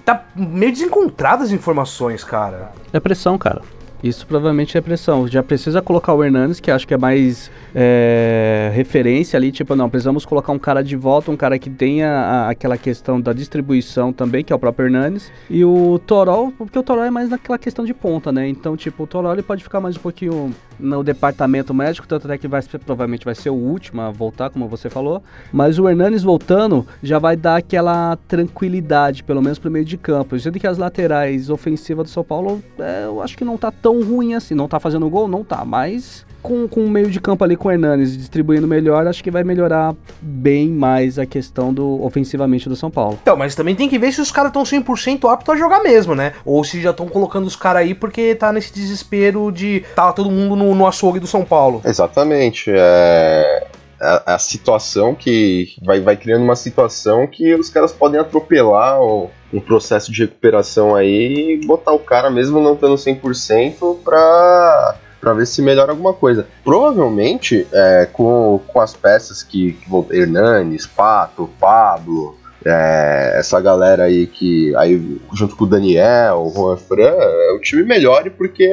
tá 0.04 0.24
meio 0.36 0.72
desencontradas 0.72 1.48
as 1.48 1.52
informações, 1.52 2.22
cara. 2.22 2.70
É 2.92 3.00
pressão, 3.00 3.36
cara. 3.36 3.60
Isso 4.02 4.26
provavelmente 4.26 4.76
é 4.76 4.80
pressão. 4.80 5.28
Já 5.28 5.42
precisa 5.42 5.80
colocar 5.80 6.12
o 6.12 6.24
Hernandes, 6.24 6.58
que 6.58 6.70
acho 6.70 6.86
que 6.86 6.94
é 6.94 6.98
mais 6.98 7.50
é, 7.74 8.70
referência 8.74 9.36
ali. 9.36 9.52
Tipo, 9.52 9.76
não, 9.76 9.88
precisamos 9.88 10.24
colocar 10.26 10.52
um 10.52 10.58
cara 10.58 10.82
de 10.82 10.96
volta, 10.96 11.30
um 11.30 11.36
cara 11.36 11.58
que 11.58 11.70
tenha 11.70 12.08
a, 12.08 12.50
aquela 12.50 12.76
questão 12.76 13.20
da 13.20 13.32
distribuição 13.32 14.12
também, 14.12 14.42
que 14.42 14.52
é 14.52 14.56
o 14.56 14.58
próprio 14.58 14.86
Hernandes. 14.86 15.30
E 15.48 15.64
o 15.64 16.00
Torol, 16.00 16.52
porque 16.52 16.78
o 16.78 16.82
Torol 16.82 17.04
é 17.04 17.10
mais 17.10 17.30
naquela 17.30 17.58
questão 17.58 17.84
de 17.84 17.94
ponta, 17.94 18.32
né? 18.32 18.48
Então, 18.48 18.76
tipo, 18.76 19.04
o 19.04 19.06
Torol 19.06 19.32
ele 19.32 19.42
pode 19.42 19.62
ficar 19.62 19.80
mais 19.80 19.96
um 19.96 20.00
pouquinho 20.00 20.52
no 20.78 21.04
departamento 21.04 21.72
médico, 21.72 22.06
tanto 22.08 22.30
é 22.30 22.36
que 22.36 22.48
vai, 22.48 22.60
provavelmente 22.84 23.24
vai 23.24 23.34
ser 23.34 23.50
o 23.50 23.54
último 23.54 24.02
a 24.02 24.10
voltar, 24.10 24.50
como 24.50 24.66
você 24.66 24.90
falou. 24.90 25.22
Mas 25.52 25.78
o 25.78 25.88
Hernanes 25.88 26.22
voltando 26.22 26.84
já 27.02 27.18
vai 27.18 27.36
dar 27.36 27.56
aquela 27.56 28.16
tranquilidade, 28.26 29.22
pelo 29.22 29.40
menos 29.40 29.58
pro 29.58 29.70
meio 29.70 29.84
de 29.84 29.96
campo. 29.96 30.38
Sendo 30.38 30.58
que 30.58 30.66
as 30.66 30.78
laterais 30.78 31.50
ofensivas 31.50 32.04
do 32.04 32.10
São 32.10 32.24
Paulo, 32.24 32.62
é, 32.78 33.04
eu 33.04 33.22
acho 33.22 33.38
que 33.38 33.44
não 33.44 33.56
tá 33.56 33.70
tão 33.70 33.91
ruim 34.00 34.34
assim. 34.34 34.54
Não 34.54 34.68
tá 34.68 34.78
fazendo 34.78 35.08
gol? 35.10 35.28
Não 35.28 35.44
tá, 35.44 35.64
mas 35.64 36.24
com, 36.42 36.66
com 36.66 36.84
o 36.84 36.90
meio 36.90 37.10
de 37.10 37.20
campo 37.20 37.44
ali 37.44 37.56
com 37.56 37.68
o 37.68 37.70
Hernanes 37.70 38.16
distribuindo 38.16 38.66
melhor, 38.66 39.06
acho 39.06 39.22
que 39.22 39.30
vai 39.30 39.44
melhorar 39.44 39.94
bem 40.20 40.68
mais 40.68 41.18
a 41.18 41.24
questão 41.24 41.72
do 41.72 42.02
ofensivamente 42.04 42.68
do 42.68 42.74
São 42.74 42.90
Paulo. 42.90 43.18
Então, 43.22 43.36
mas 43.36 43.54
também 43.54 43.74
tem 43.74 43.88
que 43.88 43.98
ver 43.98 44.12
se 44.12 44.20
os 44.20 44.32
caras 44.32 44.50
estão 44.50 44.64
100% 44.64 45.32
aptos 45.32 45.54
a 45.54 45.56
jogar 45.56 45.82
mesmo, 45.82 46.14
né? 46.14 46.32
Ou 46.44 46.64
se 46.64 46.80
já 46.80 46.90
estão 46.90 47.06
colocando 47.06 47.46
os 47.46 47.56
caras 47.56 47.82
aí 47.82 47.94
porque 47.94 48.34
tá 48.34 48.52
nesse 48.52 48.72
desespero 48.72 49.50
de 49.52 49.84
tá 49.94 50.12
todo 50.12 50.30
mundo 50.30 50.56
no, 50.56 50.74
no 50.74 50.86
açougue 50.86 51.20
do 51.20 51.26
São 51.26 51.44
Paulo. 51.44 51.80
Exatamente. 51.84 52.70
É 52.74 53.66
a, 54.02 54.38
situação 54.38 55.14
que 55.14 55.76
vai, 55.82 56.00
vai 56.00 56.16
criando 56.16 56.42
uma 56.42 56.56
situação 56.56 57.26
que 57.26 57.54
os 57.54 57.68
caras 57.68 57.92
podem 57.92 58.20
atropelar 58.20 59.00
o, 59.00 59.30
um 59.52 59.60
processo 59.60 60.10
de 60.10 60.22
recuperação 60.22 60.94
aí 60.94 61.60
e 61.60 61.66
botar 61.66 61.92
o 61.92 61.98
cara, 61.98 62.30
mesmo 62.30 62.60
não 62.60 62.74
estando 62.74 62.94
100%, 62.94 63.98
pra 64.02 64.96
para 65.20 65.34
ver 65.34 65.46
se 65.46 65.62
melhora 65.62 65.92
alguma 65.92 66.12
coisa. 66.12 66.48
Provavelmente, 66.64 67.64
é, 67.72 68.08
com, 68.12 68.60
com 68.66 68.80
as 68.80 68.92
peças 68.96 69.40
que, 69.40 69.74
que 69.74 69.88
Hernanes, 70.10 70.84
Pato, 70.84 71.48
Pablo, 71.60 72.36
é, 72.64 73.34
essa 73.38 73.60
galera 73.60 74.04
aí 74.04 74.26
que 74.26 74.74
aí 74.76 75.20
junto 75.32 75.56
com 75.56 75.64
o 75.64 75.68
Daniel, 75.68 76.42
o 76.42 76.52
Juan 76.54 76.76
Fran, 76.76 77.14
é, 77.18 77.52
o 77.52 77.60
time 77.60 77.82
melhore 77.82 78.30
porque 78.30 78.64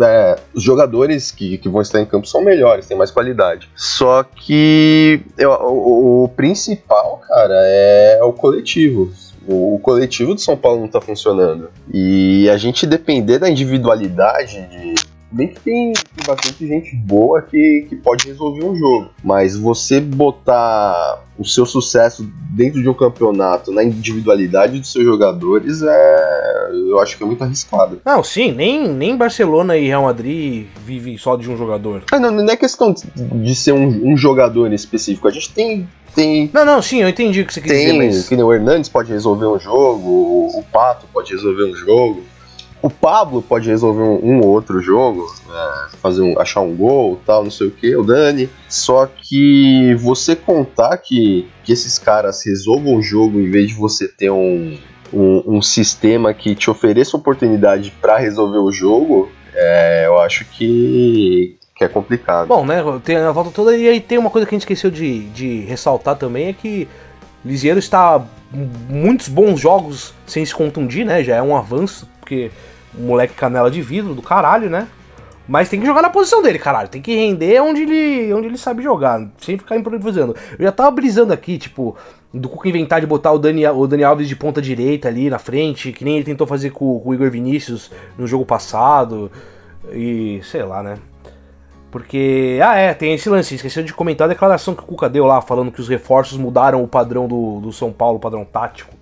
é, 0.00 0.36
os 0.54 0.62
jogadores 0.62 1.30
que, 1.30 1.58
que 1.58 1.68
vão 1.68 1.82
estar 1.82 2.00
em 2.00 2.06
campo 2.06 2.26
são 2.26 2.42
melhores, 2.42 2.86
têm 2.86 2.96
mais 2.96 3.10
qualidade. 3.10 3.68
Só 3.74 4.22
que 4.22 5.20
eu, 5.38 5.50
o, 5.50 6.24
o, 6.24 6.28
principal, 6.28 7.20
cara, 7.28 7.54
é 7.54 8.20
o 8.22 8.32
coletivo. 8.32 9.12
O, 9.46 9.74
o 9.74 9.78
coletivo 9.80 10.34
do 10.34 10.40
São 10.40 10.56
Paulo 10.56 10.80
não 10.80 10.88
tá 10.88 11.00
funcionando. 11.00 11.68
E 11.92 12.48
a 12.48 12.56
gente 12.56 12.86
depender 12.86 13.38
da 13.38 13.50
individualidade 13.50 14.66
de, 14.68 14.94
bem 15.32 15.48
que 15.48 15.60
tem, 15.60 15.92
bastante 16.26 16.66
gente 16.66 16.94
boa 16.94 17.42
que, 17.42 17.86
que 17.88 17.96
pode 17.96 18.26
resolver 18.26 18.64
um 18.64 18.76
jogo. 18.76 19.10
Mas 19.24 19.56
você 19.56 20.00
botar 20.00 21.24
o 21.38 21.44
seu 21.44 21.64
sucesso 21.64 22.28
dentro 22.50 22.82
de 22.82 22.88
um 22.88 22.94
campeonato 22.94 23.72
na 23.72 23.82
individualidade 23.82 24.78
dos 24.78 24.92
seus 24.92 25.04
jogadores 25.04 25.82
é. 25.82 26.52
Eu 26.88 27.00
acho 27.00 27.16
que 27.16 27.22
é 27.22 27.26
muito 27.26 27.42
arriscado. 27.42 28.00
Não, 28.04 28.22
sim, 28.22 28.52
nem, 28.52 28.88
nem 28.88 29.16
Barcelona 29.16 29.76
e 29.76 29.86
Real 29.86 30.04
Madrid 30.04 30.66
vivem 30.84 31.16
só 31.16 31.36
de 31.36 31.50
um 31.50 31.56
jogador. 31.56 32.04
Ah, 32.10 32.18
não, 32.18 32.30
não 32.30 32.52
é 32.52 32.56
questão 32.56 32.94
de 32.94 33.54
ser 33.54 33.72
um, 33.72 34.12
um 34.12 34.16
jogador 34.16 34.70
em 34.70 34.74
específico. 34.74 35.26
A 35.26 35.30
gente 35.30 35.52
tem 35.52 35.88
tem. 36.14 36.50
Não, 36.52 36.64
não, 36.64 36.82
sim, 36.82 37.00
eu 37.00 37.08
entendi 37.08 37.40
o 37.40 37.46
que 37.46 37.54
você 37.54 37.60
quis 37.60 37.72
tem, 37.72 37.86
dizer, 37.86 37.98
mas. 37.98 38.28
Que 38.28 38.36
nem 38.36 38.44
o 38.44 38.52
Hernandes 38.52 38.88
pode 38.88 39.10
resolver 39.10 39.46
um 39.46 39.58
jogo, 39.58 40.08
o, 40.08 40.58
o 40.58 40.62
Pato 40.64 41.06
pode 41.12 41.32
resolver 41.32 41.64
um 41.64 41.74
jogo. 41.74 42.22
O 42.82 42.90
Pablo 42.90 43.40
pode 43.40 43.70
resolver 43.70 44.02
um, 44.02 44.38
um 44.38 44.44
outro 44.44 44.80
jogo, 44.80 45.32
é, 45.48 45.96
fazer 45.98 46.20
um, 46.20 46.36
achar 46.38 46.60
um 46.62 46.74
gol, 46.74 47.20
tal, 47.24 47.44
não 47.44 47.50
sei 47.50 47.68
o 47.68 47.70
que, 47.70 47.94
o 47.94 48.02
Dani. 48.02 48.50
Só 48.68 49.06
que 49.06 49.94
você 49.94 50.34
contar 50.34 50.98
que, 50.98 51.48
que 51.62 51.72
esses 51.72 51.96
caras 51.96 52.44
resolvam 52.44 52.96
o 52.96 53.02
jogo 53.02 53.38
em 53.38 53.48
vez 53.48 53.68
de 53.68 53.74
você 53.74 54.08
ter 54.08 54.30
um, 54.30 54.76
um, 55.12 55.58
um 55.58 55.62
sistema 55.62 56.34
que 56.34 56.56
te 56.56 56.68
ofereça 56.68 57.16
oportunidade 57.16 57.92
para 58.00 58.18
resolver 58.18 58.58
o 58.58 58.72
jogo, 58.72 59.30
é, 59.54 60.06
eu 60.06 60.18
acho 60.18 60.44
que, 60.46 61.56
que 61.76 61.84
é 61.84 61.88
complicado. 61.88 62.48
Bom, 62.48 62.66
né? 62.66 62.82
Tem 63.04 63.16
a 63.16 63.30
volta 63.30 63.52
toda 63.52 63.76
e 63.76 63.88
aí 63.88 64.00
tem 64.00 64.18
uma 64.18 64.30
coisa 64.30 64.44
que 64.44 64.54
a 64.54 64.56
gente 64.56 64.62
esqueceu 64.62 64.90
de, 64.90 65.28
de 65.30 65.60
ressaltar 65.60 66.16
também 66.16 66.48
é 66.48 66.52
que 66.52 66.88
Lisiero 67.44 67.78
está 67.78 68.24
muitos 68.88 69.28
bons 69.28 69.60
jogos 69.60 70.14
sem 70.26 70.44
se 70.44 70.54
contundir, 70.54 71.04
né? 71.04 71.22
Já 71.22 71.36
é 71.36 71.42
um 71.42 71.56
avanço, 71.56 72.08
porque 72.20 72.50
moleque 72.94 73.34
canela 73.34 73.70
de 73.70 73.80
vidro 73.80 74.14
do 74.14 74.22
caralho, 74.22 74.68
né? 74.68 74.88
Mas 75.48 75.68
tem 75.68 75.80
que 75.80 75.86
jogar 75.86 76.02
na 76.02 76.10
posição 76.10 76.40
dele, 76.40 76.58
caralho. 76.58 76.88
Tem 76.88 77.02
que 77.02 77.14
render 77.14 77.60
onde 77.60 77.82
ele, 77.82 78.32
onde 78.32 78.46
ele 78.46 78.56
sabe 78.56 78.82
jogar, 78.82 79.28
sem 79.38 79.58
ficar 79.58 79.76
improvisando. 79.76 80.36
Eu 80.58 80.64
já 80.64 80.72
tava 80.72 80.90
brisando 80.90 81.32
aqui, 81.32 81.58
tipo, 81.58 81.96
do 82.32 82.48
Cuca 82.48 82.68
inventar 82.68 83.00
de 83.00 83.06
botar 83.06 83.32
o 83.32 83.38
Dani, 83.38 83.66
o 83.66 83.86
Dani 83.86 84.04
Alves 84.04 84.28
de 84.28 84.36
ponta 84.36 84.62
direita 84.62 85.08
ali 85.08 85.28
na 85.28 85.38
frente, 85.38 85.92
que 85.92 86.04
nem 86.04 86.16
ele 86.16 86.24
tentou 86.24 86.46
fazer 86.46 86.70
com, 86.70 87.00
com 87.00 87.10
o 87.10 87.14
Igor 87.14 87.30
Vinícius 87.30 87.90
no 88.16 88.26
jogo 88.26 88.46
passado. 88.46 89.30
E 89.90 90.40
sei 90.44 90.62
lá, 90.62 90.82
né? 90.82 90.94
Porque, 91.90 92.58
ah 92.64 92.74
é, 92.74 92.94
tem 92.94 93.12
esse 93.12 93.28
lance, 93.28 93.54
esqueceu 93.54 93.82
de 93.82 93.92
comentar 93.92 94.24
a 94.24 94.32
declaração 94.32 94.74
que 94.74 94.82
o 94.82 94.86
Cuca 94.86 95.10
deu 95.10 95.26
lá, 95.26 95.42
falando 95.42 95.70
que 95.70 95.80
os 95.80 95.88
reforços 95.88 96.38
mudaram 96.38 96.82
o 96.82 96.88
padrão 96.88 97.28
do, 97.28 97.60
do 97.60 97.70
São 97.70 97.92
Paulo, 97.92 98.16
o 98.16 98.20
padrão 98.20 98.46
tático. 98.46 99.01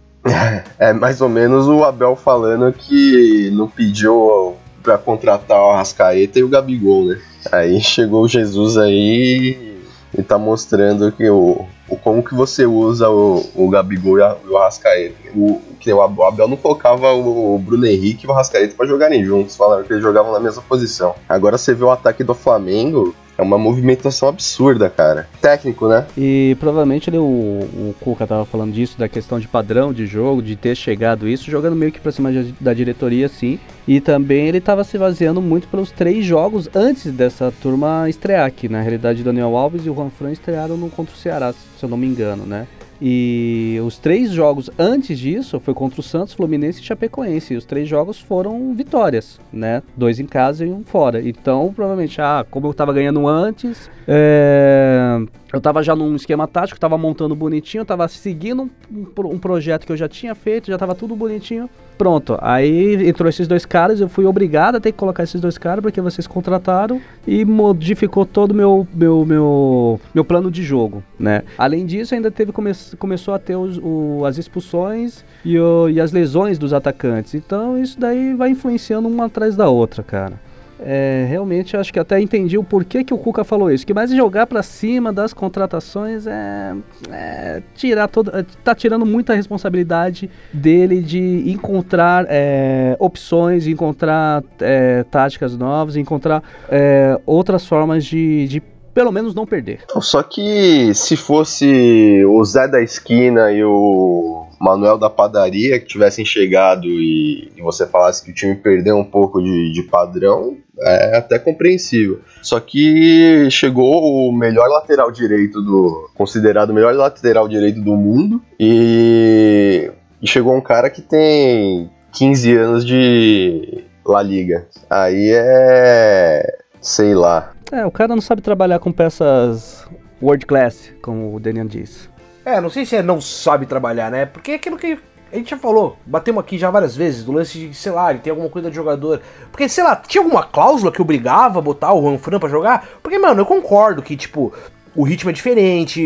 É 0.78 0.92
mais 0.92 1.20
ou 1.20 1.28
menos 1.28 1.66
o 1.66 1.84
Abel 1.84 2.16
falando 2.16 2.72
que 2.72 3.50
não 3.52 3.68
pediu 3.68 4.56
para 4.82 4.96
contratar 4.98 5.58
o 5.60 5.70
Arrascaeta 5.70 6.38
e 6.38 6.42
o 6.42 6.48
Gabigol, 6.48 7.04
né? 7.04 7.20
Aí 7.52 7.80
chegou 7.80 8.24
o 8.24 8.28
Jesus 8.28 8.76
aí 8.76 9.78
e 10.16 10.22
tá 10.22 10.36
mostrando 10.36 11.12
que 11.12 11.28
o, 11.28 11.66
o 11.88 11.96
como 11.96 12.22
que 12.22 12.34
você 12.34 12.66
usa 12.66 13.08
o, 13.08 13.44
o 13.54 13.68
Gabigol 13.68 14.18
e, 14.18 14.22
a, 14.22 14.36
o 14.48 14.56
Arrascaeta. 14.56 15.14
O, 15.34 15.60
que 15.78 15.92
o 15.92 16.02
Abel 16.02 16.48
não 16.48 16.56
colocava 16.56 17.12
o, 17.12 17.58
Bruno 17.58 17.86
Henrique 17.86 18.26
e 18.26 18.28
o 18.28 18.32
Arrascaeta 18.32 18.74
para 18.76 18.86
jogarem 18.86 19.24
juntos, 19.24 19.56
falaram 19.56 19.82
que 19.82 19.92
eles 19.92 20.02
jogavam 20.02 20.32
na 20.32 20.40
mesma 20.40 20.62
posição. 20.62 21.14
Agora 21.28 21.56
você 21.56 21.72
vê 21.72 21.84
o 21.84 21.90
ataque 21.90 22.22
do 22.22 22.34
Flamengo, 22.34 23.14
é 23.40 23.42
uma 23.42 23.56
movimentação 23.56 24.28
absurda, 24.28 24.90
cara. 24.90 25.26
Técnico, 25.40 25.88
né? 25.88 26.06
E 26.16 26.54
provavelmente 26.60 27.10
o, 27.10 27.22
o 27.22 27.94
Cuca 27.98 28.26
tava 28.26 28.44
falando 28.44 28.72
disso, 28.72 28.98
da 28.98 29.08
questão 29.08 29.40
de 29.40 29.48
padrão 29.48 29.94
de 29.94 30.04
jogo, 30.04 30.42
de 30.42 30.56
ter 30.56 30.76
chegado 30.76 31.26
isso, 31.26 31.50
jogando 31.50 31.74
meio 31.74 31.90
que 31.90 32.00
pra 32.00 32.12
cima 32.12 32.30
da 32.60 32.74
diretoria, 32.74 33.28
sim. 33.28 33.58
E 33.88 33.98
também 33.98 34.46
ele 34.46 34.60
tava 34.60 34.84
se 34.84 34.98
baseando 34.98 35.40
muito 35.40 35.68
pelos 35.68 35.90
três 35.90 36.24
jogos 36.24 36.68
antes 36.74 37.10
dessa 37.12 37.52
turma 37.62 38.08
estrear 38.10 38.46
aqui. 38.46 38.68
Na 38.68 38.82
realidade, 38.82 39.24
Daniel 39.24 39.56
Alves 39.56 39.86
e 39.86 39.90
o 39.90 39.94
Juan 39.94 40.10
Fran 40.10 40.32
estrearam 40.32 40.76
no 40.76 40.90
contra 40.90 41.14
o 41.14 41.18
Ceará, 41.18 41.52
se 41.52 41.82
eu 41.82 41.88
não 41.88 41.96
me 41.96 42.06
engano, 42.06 42.44
né? 42.44 42.66
E 43.00 43.80
os 43.84 43.98
três 43.98 44.30
jogos 44.30 44.68
antes 44.78 45.18
disso 45.18 45.58
foi 45.58 45.72
contra 45.72 46.00
o 46.00 46.02
Santos, 46.02 46.34
Fluminense 46.34 46.80
e 46.80 46.84
Chapecoense. 46.84 47.54
E 47.54 47.56
os 47.56 47.64
três 47.64 47.88
jogos 47.88 48.20
foram 48.20 48.74
vitórias, 48.74 49.40
né? 49.52 49.82
Dois 49.96 50.20
em 50.20 50.26
casa 50.26 50.66
e 50.66 50.70
um 50.70 50.84
fora. 50.84 51.26
Então, 51.26 51.72
provavelmente, 51.74 52.20
ah, 52.20 52.44
como 52.50 52.66
eu 52.66 52.74
tava 52.74 52.92
ganhando 52.92 53.26
antes, 53.26 53.90
é... 54.12 55.20
eu 55.52 55.60
tava 55.60 55.84
já 55.84 55.94
num 55.94 56.16
esquema 56.16 56.48
tático, 56.48 56.80
tava 56.80 56.98
montando 56.98 57.34
bonitinho, 57.36 57.84
tava 57.84 58.08
seguindo 58.08 58.68
um, 58.92 59.06
um 59.26 59.38
projeto 59.38 59.86
que 59.86 59.92
eu 59.92 59.96
já 59.96 60.08
tinha 60.08 60.34
feito, 60.34 60.66
já 60.66 60.76
tava 60.76 60.96
tudo 60.96 61.14
bonitinho. 61.14 61.70
Pronto, 61.96 62.36
aí 62.40 63.06
entrou 63.06 63.28
esses 63.28 63.46
dois 63.46 63.64
caras, 63.64 64.00
eu 64.00 64.08
fui 64.08 64.24
obrigado 64.24 64.76
a 64.76 64.80
ter 64.80 64.90
que 64.90 64.98
colocar 64.98 65.22
esses 65.22 65.40
dois 65.40 65.56
caras 65.58 65.82
porque 65.82 66.00
vocês 66.00 66.26
contrataram 66.26 67.00
e 67.24 67.44
modificou 67.44 68.26
todo 68.26 68.50
o 68.50 68.54
meu, 68.54 68.88
meu, 68.92 69.24
meu, 69.24 70.00
meu 70.12 70.24
plano 70.24 70.50
de 70.50 70.62
jogo, 70.62 71.04
né? 71.18 71.42
Além 71.56 71.86
disso, 71.86 72.14
ainda 72.14 72.30
teve 72.30 72.52
come, 72.52 72.72
começou 72.98 73.34
a 73.34 73.38
ter 73.38 73.54
os, 73.54 73.78
o, 73.78 74.24
as 74.24 74.38
expulsões 74.38 75.24
e, 75.44 75.58
o, 75.58 75.88
e 75.88 76.00
as 76.00 76.10
lesões 76.10 76.58
dos 76.58 76.72
atacantes. 76.72 77.34
Então 77.34 77.80
isso 77.80 78.00
daí 78.00 78.34
vai 78.34 78.50
influenciando 78.50 79.06
uma 79.06 79.26
atrás 79.26 79.54
da 79.54 79.68
outra, 79.68 80.02
cara 80.02 80.49
é, 80.82 81.26
realmente 81.28 81.76
acho 81.76 81.92
que 81.92 81.98
até 81.98 82.20
entendi 82.20 82.56
o 82.56 82.64
porquê 82.64 83.04
que 83.04 83.12
o 83.12 83.18
Cuca 83.18 83.44
falou 83.44 83.70
isso. 83.70 83.86
Que 83.86 83.94
mais 83.94 84.10
jogar 84.10 84.46
para 84.46 84.62
cima 84.62 85.12
das 85.12 85.32
contratações 85.32 86.26
é, 86.26 86.74
é, 87.10 87.62
tirar 87.74 88.08
toda, 88.08 88.44
tá 88.64 88.74
tirando 88.74 89.04
muita 89.04 89.34
responsabilidade 89.34 90.30
dele 90.52 91.00
de 91.00 91.50
encontrar 91.50 92.26
é, 92.28 92.96
opções, 92.98 93.66
encontrar 93.66 94.42
é, 94.60 95.04
táticas 95.04 95.56
novas, 95.56 95.96
encontrar 95.96 96.42
é, 96.68 97.20
outras 97.26 97.66
formas 97.66 98.04
de, 98.04 98.46
de 98.48 98.62
pelo 98.94 99.12
menos 99.12 99.34
não 99.34 99.46
perder. 99.46 99.80
Só 100.00 100.22
que 100.22 100.92
se 100.94 101.16
fosse 101.16 102.24
o 102.26 102.44
Zé 102.44 102.68
da 102.68 102.82
esquina 102.82 103.52
e 103.52 103.62
o 103.64 104.46
Manuel 104.60 104.98
da 104.98 105.08
padaria 105.08 105.78
que 105.78 105.86
tivessem 105.86 106.24
chegado 106.24 106.86
e, 106.86 107.50
e 107.56 107.62
você 107.62 107.86
falasse 107.86 108.24
que 108.24 108.30
o 108.30 108.34
time 108.34 108.54
perdeu 108.54 108.96
um 108.96 109.04
pouco 109.04 109.40
de, 109.42 109.72
de 109.72 109.82
padrão, 109.84 110.56
é 110.82 111.16
até 111.16 111.38
compreensível. 111.38 112.20
Só 112.42 112.58
que 112.60 113.48
chegou 113.50 114.28
o 114.28 114.32
melhor 114.32 114.68
lateral 114.68 115.10
direito 115.10 115.60
do. 115.60 116.10
considerado 116.14 116.70
o 116.70 116.74
melhor 116.74 116.94
lateral 116.94 117.48
direito 117.48 117.80
do 117.80 117.96
mundo. 117.96 118.42
E, 118.58 119.90
e 120.22 120.26
chegou 120.26 120.54
um 120.54 120.60
cara 120.60 120.88
que 120.90 121.02
tem 121.02 121.90
15 122.12 122.56
anos 122.56 122.84
de 122.84 123.84
La 124.04 124.22
Liga. 124.22 124.66
Aí 124.88 125.30
é. 125.32 126.42
sei 126.80 127.14
lá. 127.14 127.52
É, 127.72 127.84
o 127.86 127.90
cara 127.90 128.14
não 128.14 128.22
sabe 128.22 128.42
trabalhar 128.42 128.78
com 128.78 128.90
peças 128.90 129.86
world 130.20 130.44
class, 130.44 130.92
como 131.02 131.34
o 131.34 131.40
Daniel 131.40 131.66
disse. 131.66 132.08
É, 132.44 132.60
não 132.60 132.70
sei 132.70 132.84
se 132.84 132.96
é 132.96 133.02
não 133.02 133.20
sabe 133.20 133.66
trabalhar, 133.66 134.10
né? 134.10 134.26
Porque 134.26 134.52
é 134.52 134.54
aquilo 134.54 134.76
que 134.76 134.98
a 135.32 135.36
gente 135.36 135.50
já 135.50 135.56
falou, 135.56 135.96
batemos 136.04 136.40
aqui 136.40 136.58
já 136.58 136.70
várias 136.70 136.96
vezes, 136.96 137.24
do 137.24 137.32
lance 137.32 137.58
de, 137.58 137.74
sei 137.74 137.92
lá, 137.92 138.10
ele 138.10 138.20
tem 138.20 138.30
alguma 138.30 138.48
coisa 138.48 138.68
de 138.68 138.76
jogador. 138.76 139.20
Porque, 139.50 139.68
sei 139.68 139.84
lá, 139.84 139.96
tinha 139.96 140.22
alguma 140.22 140.42
cláusula 140.42 140.90
que 140.90 141.00
obrigava 141.00 141.58
a 141.58 141.62
botar 141.62 141.92
o 141.94 142.02
Juan 142.02 142.18
Fran 142.18 142.38
pra 142.38 142.48
jogar? 142.48 142.88
Porque, 143.02 143.18
mano, 143.18 143.40
eu 143.40 143.46
concordo 143.46 144.02
que, 144.02 144.16
tipo, 144.16 144.52
o 144.94 145.04
ritmo 145.04 145.30
é 145.30 145.32
diferente, 145.32 146.04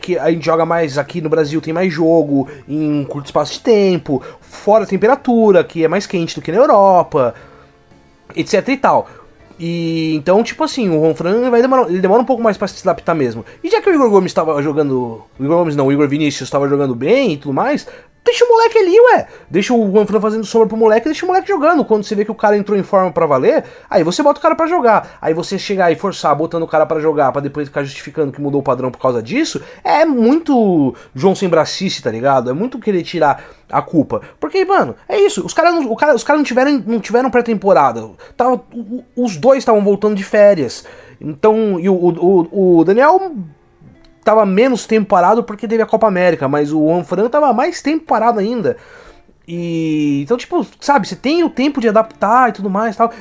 que 0.00 0.16
a 0.16 0.30
gente 0.30 0.44
joga 0.44 0.64
mais 0.64 0.98
aqui 0.98 1.20
no 1.20 1.28
Brasil, 1.28 1.60
tem 1.60 1.74
mais 1.74 1.92
jogo 1.92 2.48
em 2.68 3.00
um 3.00 3.04
curto 3.04 3.26
espaço 3.26 3.54
de 3.54 3.60
tempo, 3.60 4.22
fora 4.40 4.84
a 4.84 4.86
temperatura, 4.86 5.64
que 5.64 5.84
é 5.84 5.88
mais 5.88 6.06
quente 6.06 6.34
do 6.34 6.42
que 6.42 6.52
na 6.52 6.58
Europa, 6.58 7.34
etc 8.36 8.68
e 8.68 8.76
tal. 8.76 9.08
E 9.62 10.14
então, 10.14 10.42
tipo 10.42 10.64
assim, 10.64 10.88
o 10.88 10.98
Ron 10.98 11.14
Fran 11.14 11.50
vai 11.50 11.60
demorar, 11.60 11.86
ele 11.90 12.00
demora 12.00 12.22
um 12.22 12.24
pouco 12.24 12.42
mais 12.42 12.56
para 12.56 12.66
se 12.66 12.88
adaptar 12.88 13.14
mesmo. 13.14 13.44
E 13.62 13.68
já 13.68 13.82
que 13.82 13.90
o 13.90 13.94
Igor 13.94 14.08
Gomes 14.08 14.30
estava 14.30 14.62
jogando, 14.62 15.22
o 15.38 15.44
Igor 15.44 15.58
Gomes 15.58 15.76
não, 15.76 15.88
o 15.88 15.92
Igor 15.92 16.08
Vinícius 16.08 16.46
estava 16.46 16.66
jogando 16.66 16.94
bem 16.94 17.32
e 17.32 17.36
tudo 17.36 17.52
mais, 17.52 17.86
Deixa 18.24 18.44
o 18.44 18.48
moleque 18.48 18.78
ali, 18.78 19.00
ué. 19.00 19.26
Deixa 19.48 19.72
o 19.72 19.90
Juanfran 19.90 20.20
fazendo 20.20 20.44
sombra 20.44 20.68
pro 20.68 20.76
moleque, 20.76 21.06
deixa 21.06 21.24
o 21.24 21.28
moleque 21.28 21.48
jogando. 21.48 21.84
Quando 21.84 22.04
você 22.04 22.14
vê 22.14 22.24
que 22.24 22.30
o 22.30 22.34
cara 22.34 22.56
entrou 22.56 22.78
em 22.78 22.82
forma 22.82 23.10
para 23.10 23.24
valer, 23.26 23.64
aí 23.88 24.04
você 24.04 24.22
bota 24.22 24.38
o 24.38 24.42
cara 24.42 24.54
para 24.54 24.66
jogar. 24.66 25.18
Aí 25.20 25.32
você 25.32 25.58
chegar 25.58 25.90
e 25.90 25.96
forçar 25.96 26.34
botando 26.36 26.62
o 26.62 26.68
cara 26.68 26.84
para 26.84 27.00
jogar, 27.00 27.32
para 27.32 27.40
depois 27.40 27.68
ficar 27.68 27.82
justificando 27.82 28.30
que 28.30 28.40
mudou 28.40 28.60
o 28.60 28.64
padrão 28.64 28.90
por 28.90 29.00
causa 29.00 29.22
disso, 29.22 29.62
é 29.82 30.04
muito 30.04 30.94
João 31.14 31.34
sem 31.34 31.48
bracice, 31.48 32.02
tá 32.02 32.10
ligado? 32.10 32.50
É 32.50 32.52
muito 32.52 32.78
querer 32.78 33.02
tirar 33.02 33.42
a 33.70 33.80
culpa. 33.80 34.20
Porque, 34.38 34.64
mano, 34.64 34.94
é 35.08 35.18
isso. 35.18 35.44
Os 35.44 35.54
caras 35.54 35.74
não, 35.74 35.94
cara, 35.96 36.14
os 36.14 36.24
cara 36.24 36.36
não 36.36 36.44
tiveram, 36.44 36.82
não 36.86 37.00
tiveram 37.00 37.30
pré-temporada. 37.30 38.10
Os 39.16 39.36
dois 39.36 39.58
estavam 39.58 39.82
voltando 39.82 40.14
de 40.14 40.24
férias. 40.24 40.84
Então, 41.20 41.80
e 41.80 41.88
o, 41.88 41.94
o, 41.94 42.78
o 42.78 42.84
Daniel 42.84 43.32
tava 44.24 44.44
menos 44.44 44.86
tempo 44.86 45.08
parado 45.08 45.42
porque 45.42 45.68
teve 45.68 45.82
a 45.82 45.86
Copa 45.86 46.06
América, 46.06 46.48
mas 46.48 46.72
o 46.72 46.78
Juan 46.86 47.28
tava 47.28 47.52
mais 47.52 47.82
tempo 47.82 48.04
parado 48.04 48.38
ainda. 48.38 48.76
E 49.52 50.20
então, 50.22 50.36
tipo, 50.36 50.64
sabe, 50.80 51.08
você 51.08 51.16
tem 51.16 51.42
o 51.42 51.50
tempo 51.50 51.80
de 51.80 51.88
adaptar 51.88 52.50
e 52.50 52.52
tudo 52.52 52.70
mais 52.70 52.94
tal. 52.94 53.12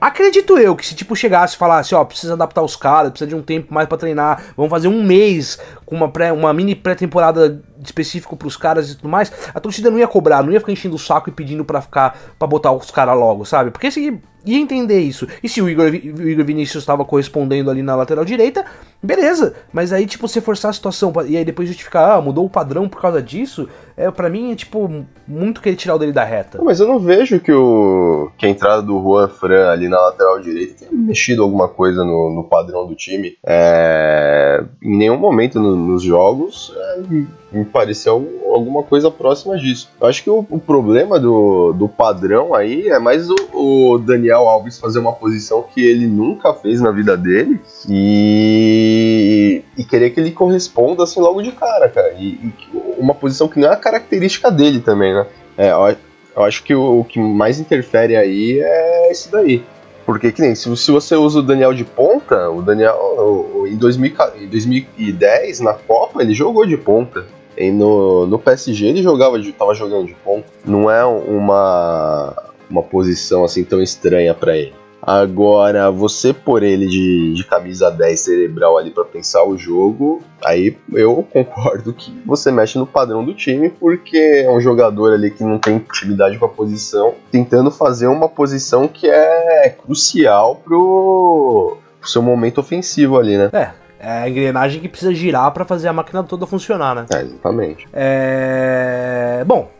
Acredito 0.00 0.56
eu 0.56 0.76
que 0.76 0.86
se 0.86 0.94
tipo 0.94 1.16
chegasse 1.16 1.56
e 1.56 1.58
falasse, 1.58 1.92
ó, 1.92 2.04
precisa 2.04 2.34
adaptar 2.34 2.62
os 2.62 2.76
caras, 2.76 3.10
precisa 3.10 3.28
de 3.28 3.34
um 3.34 3.42
tempo 3.42 3.74
mais 3.74 3.88
para 3.88 3.98
treinar, 3.98 4.40
vamos 4.56 4.70
fazer 4.70 4.86
um 4.86 5.02
mês 5.02 5.58
com 5.84 5.96
uma, 5.96 6.08
pré, 6.08 6.30
uma 6.30 6.54
mini 6.54 6.76
pré-temporada 6.76 7.60
específico 7.82 8.36
pros 8.36 8.56
caras 8.56 8.92
e 8.92 8.94
tudo 8.94 9.08
mais, 9.08 9.32
a 9.52 9.58
torcida 9.58 9.90
não 9.90 9.98
ia 9.98 10.06
cobrar, 10.06 10.40
não 10.40 10.52
ia 10.52 10.60
ficar 10.60 10.70
enchendo 10.70 10.94
o 10.94 11.00
saco 11.00 11.28
e 11.28 11.32
pedindo 11.32 11.64
para 11.64 11.80
ficar 11.80 12.16
para 12.38 12.46
botar 12.46 12.70
os 12.70 12.92
caras 12.92 13.18
logo, 13.18 13.44
sabe? 13.44 13.72
Porque 13.72 13.90
se 13.90 14.20
ia 14.44 14.58
entender 14.58 15.00
isso. 15.00 15.26
E 15.42 15.48
se 15.48 15.60
o 15.62 15.68
Igor, 15.68 15.90
o 15.90 15.94
Igor 15.94 16.44
Vinícius 16.44 16.82
estava 16.82 17.04
correspondendo 17.04 17.70
ali 17.70 17.82
na 17.82 17.96
lateral 17.96 18.24
direita, 18.24 18.64
beleza. 19.02 19.54
Mas 19.72 19.92
aí, 19.92 20.06
tipo, 20.06 20.28
você 20.28 20.40
forçar 20.40 20.70
a 20.70 20.74
situação 20.74 21.12
e 21.26 21.36
aí 21.36 21.44
depois 21.44 21.68
justificar, 21.68 22.16
ah, 22.16 22.20
mudou 22.20 22.44
o 22.44 22.50
padrão 22.50 22.88
por 22.88 23.00
causa 23.00 23.22
disso, 23.22 23.68
é 23.96 24.10
para 24.10 24.28
mim 24.28 24.52
é, 24.52 24.56
tipo, 24.56 25.04
muito 25.26 25.60
querer 25.60 25.76
tirar 25.76 25.94
o 25.94 25.98
dele 25.98 26.12
da 26.12 26.24
reta. 26.24 26.60
Mas 26.62 26.80
eu 26.80 26.86
não 26.86 26.98
vejo 26.98 27.40
que, 27.40 27.52
o, 27.52 28.30
que 28.36 28.46
a 28.46 28.48
entrada 28.48 28.82
do 28.82 29.00
Juan 29.00 29.28
Fran 29.28 29.70
ali 29.70 29.88
na 29.88 30.00
lateral 30.00 30.40
direita 30.40 30.74
tenha 30.80 30.92
mexido 30.92 31.42
alguma 31.42 31.68
coisa 31.68 32.04
no, 32.04 32.30
no 32.30 32.44
padrão 32.44 32.86
do 32.86 32.94
time. 32.94 33.36
É, 33.46 34.62
em 34.82 34.96
nenhum 34.96 35.18
momento 35.18 35.60
no, 35.60 35.76
nos 35.76 36.02
jogos. 36.02 36.72
É, 36.76 37.43
me 37.54 37.64
pareceu 37.64 38.42
alguma 38.52 38.82
coisa 38.82 39.10
próxima 39.10 39.56
disso. 39.56 39.90
Eu 40.00 40.06
acho 40.06 40.22
que 40.22 40.30
o, 40.30 40.44
o 40.50 40.58
problema 40.58 41.18
do, 41.18 41.72
do 41.72 41.88
padrão 41.88 42.54
aí 42.54 42.88
é 42.88 42.98
mais 42.98 43.28
o, 43.30 43.36
o, 43.52 43.98
Daniel 43.98 44.48
Alves 44.48 44.78
fazer 44.78 44.98
uma 44.98 45.12
posição 45.12 45.62
que 45.62 45.84
ele 45.84 46.06
nunca 46.06 46.52
fez 46.52 46.80
na 46.80 46.90
vida 46.90 47.16
dele 47.16 47.60
e, 47.88 49.62
e 49.76 49.84
querer 49.84 50.10
que 50.10 50.20
ele 50.20 50.30
corresponda 50.30 51.04
assim 51.04 51.20
logo 51.20 51.42
de 51.42 51.52
cara, 51.52 51.88
cara. 51.88 52.14
E, 52.18 52.26
e 52.26 52.52
uma 52.98 53.14
posição 53.14 53.48
que 53.48 53.58
não 53.58 53.68
é 53.68 53.72
a 53.72 53.76
característica 53.76 54.50
dele 54.50 54.80
também, 54.80 55.14
né? 55.14 55.26
É, 55.56 55.70
eu, 55.70 55.96
eu 56.36 56.42
acho 56.42 56.62
que 56.64 56.74
o, 56.74 57.00
o 57.00 57.04
que 57.04 57.20
mais 57.20 57.60
interfere 57.60 58.16
aí 58.16 58.60
é 58.60 59.12
isso 59.12 59.30
daí. 59.30 59.64
Porque, 60.04 60.30
que 60.32 60.42
nem, 60.42 60.54
se, 60.54 60.68
você 60.68 61.16
usa 61.16 61.38
o 61.38 61.42
Daniel 61.42 61.72
de 61.72 61.84
ponta, 61.84 62.50
o 62.50 62.60
Daniel, 62.60 62.94
o, 62.94 63.60
o, 63.60 63.66
em, 63.66 63.76
2000, 63.76 64.12
em 64.38 64.48
2010, 64.48 65.60
na 65.60 65.72
Copa, 65.72 66.22
ele 66.22 66.34
jogou 66.34 66.66
de 66.66 66.76
ponta. 66.76 67.26
E 67.56 67.70
no, 67.70 68.26
no 68.26 68.38
PSG 68.38 68.86
ele 68.86 69.02
jogava 69.02 69.38
de, 69.38 69.52
tava 69.52 69.74
jogando 69.74 70.06
de 70.06 70.14
ponta. 70.14 70.46
Não 70.64 70.90
é 70.90 71.04
uma, 71.04 72.34
uma 72.70 72.82
posição 72.82 73.44
assim 73.44 73.64
tão 73.64 73.82
estranha 73.82 74.34
para 74.34 74.56
ele. 74.56 74.72
Agora, 75.06 75.90
você 75.90 76.32
por 76.32 76.62
ele 76.62 76.86
de, 76.86 77.34
de 77.34 77.44
camisa 77.44 77.90
10 77.90 78.18
cerebral 78.18 78.78
ali 78.78 78.90
para 78.90 79.04
pensar 79.04 79.44
o 79.44 79.54
jogo, 79.54 80.22
aí 80.42 80.78
eu 80.94 81.22
concordo 81.30 81.92
que 81.92 82.10
você 82.24 82.50
mexe 82.50 82.78
no 82.78 82.86
padrão 82.86 83.22
do 83.22 83.34
time, 83.34 83.68
porque 83.68 84.16
é 84.16 84.50
um 84.50 84.60
jogador 84.62 85.12
ali 85.12 85.30
que 85.30 85.44
não 85.44 85.58
tem 85.58 85.76
intimidade 85.76 86.38
com 86.38 86.46
a 86.46 86.48
posição, 86.48 87.14
tentando 87.30 87.70
fazer 87.70 88.06
uma 88.06 88.30
posição 88.30 88.88
que 88.88 89.06
é 89.06 89.68
crucial 89.68 90.56
pro, 90.64 91.76
pro 92.00 92.08
seu 92.08 92.22
momento 92.22 92.58
ofensivo 92.58 93.18
ali, 93.18 93.36
né? 93.36 93.50
É, 93.52 93.72
é 94.04 94.22
a 94.24 94.28
engrenagem 94.28 94.80
que 94.80 94.88
precisa 94.88 95.14
girar 95.14 95.50
para 95.52 95.64
fazer 95.64 95.88
a 95.88 95.92
máquina 95.92 96.22
toda 96.22 96.46
funcionar, 96.46 96.94
né? 96.94 97.06
É, 97.10 97.22
exatamente. 97.22 97.88
É... 97.92 99.44
Bom, 99.46 99.70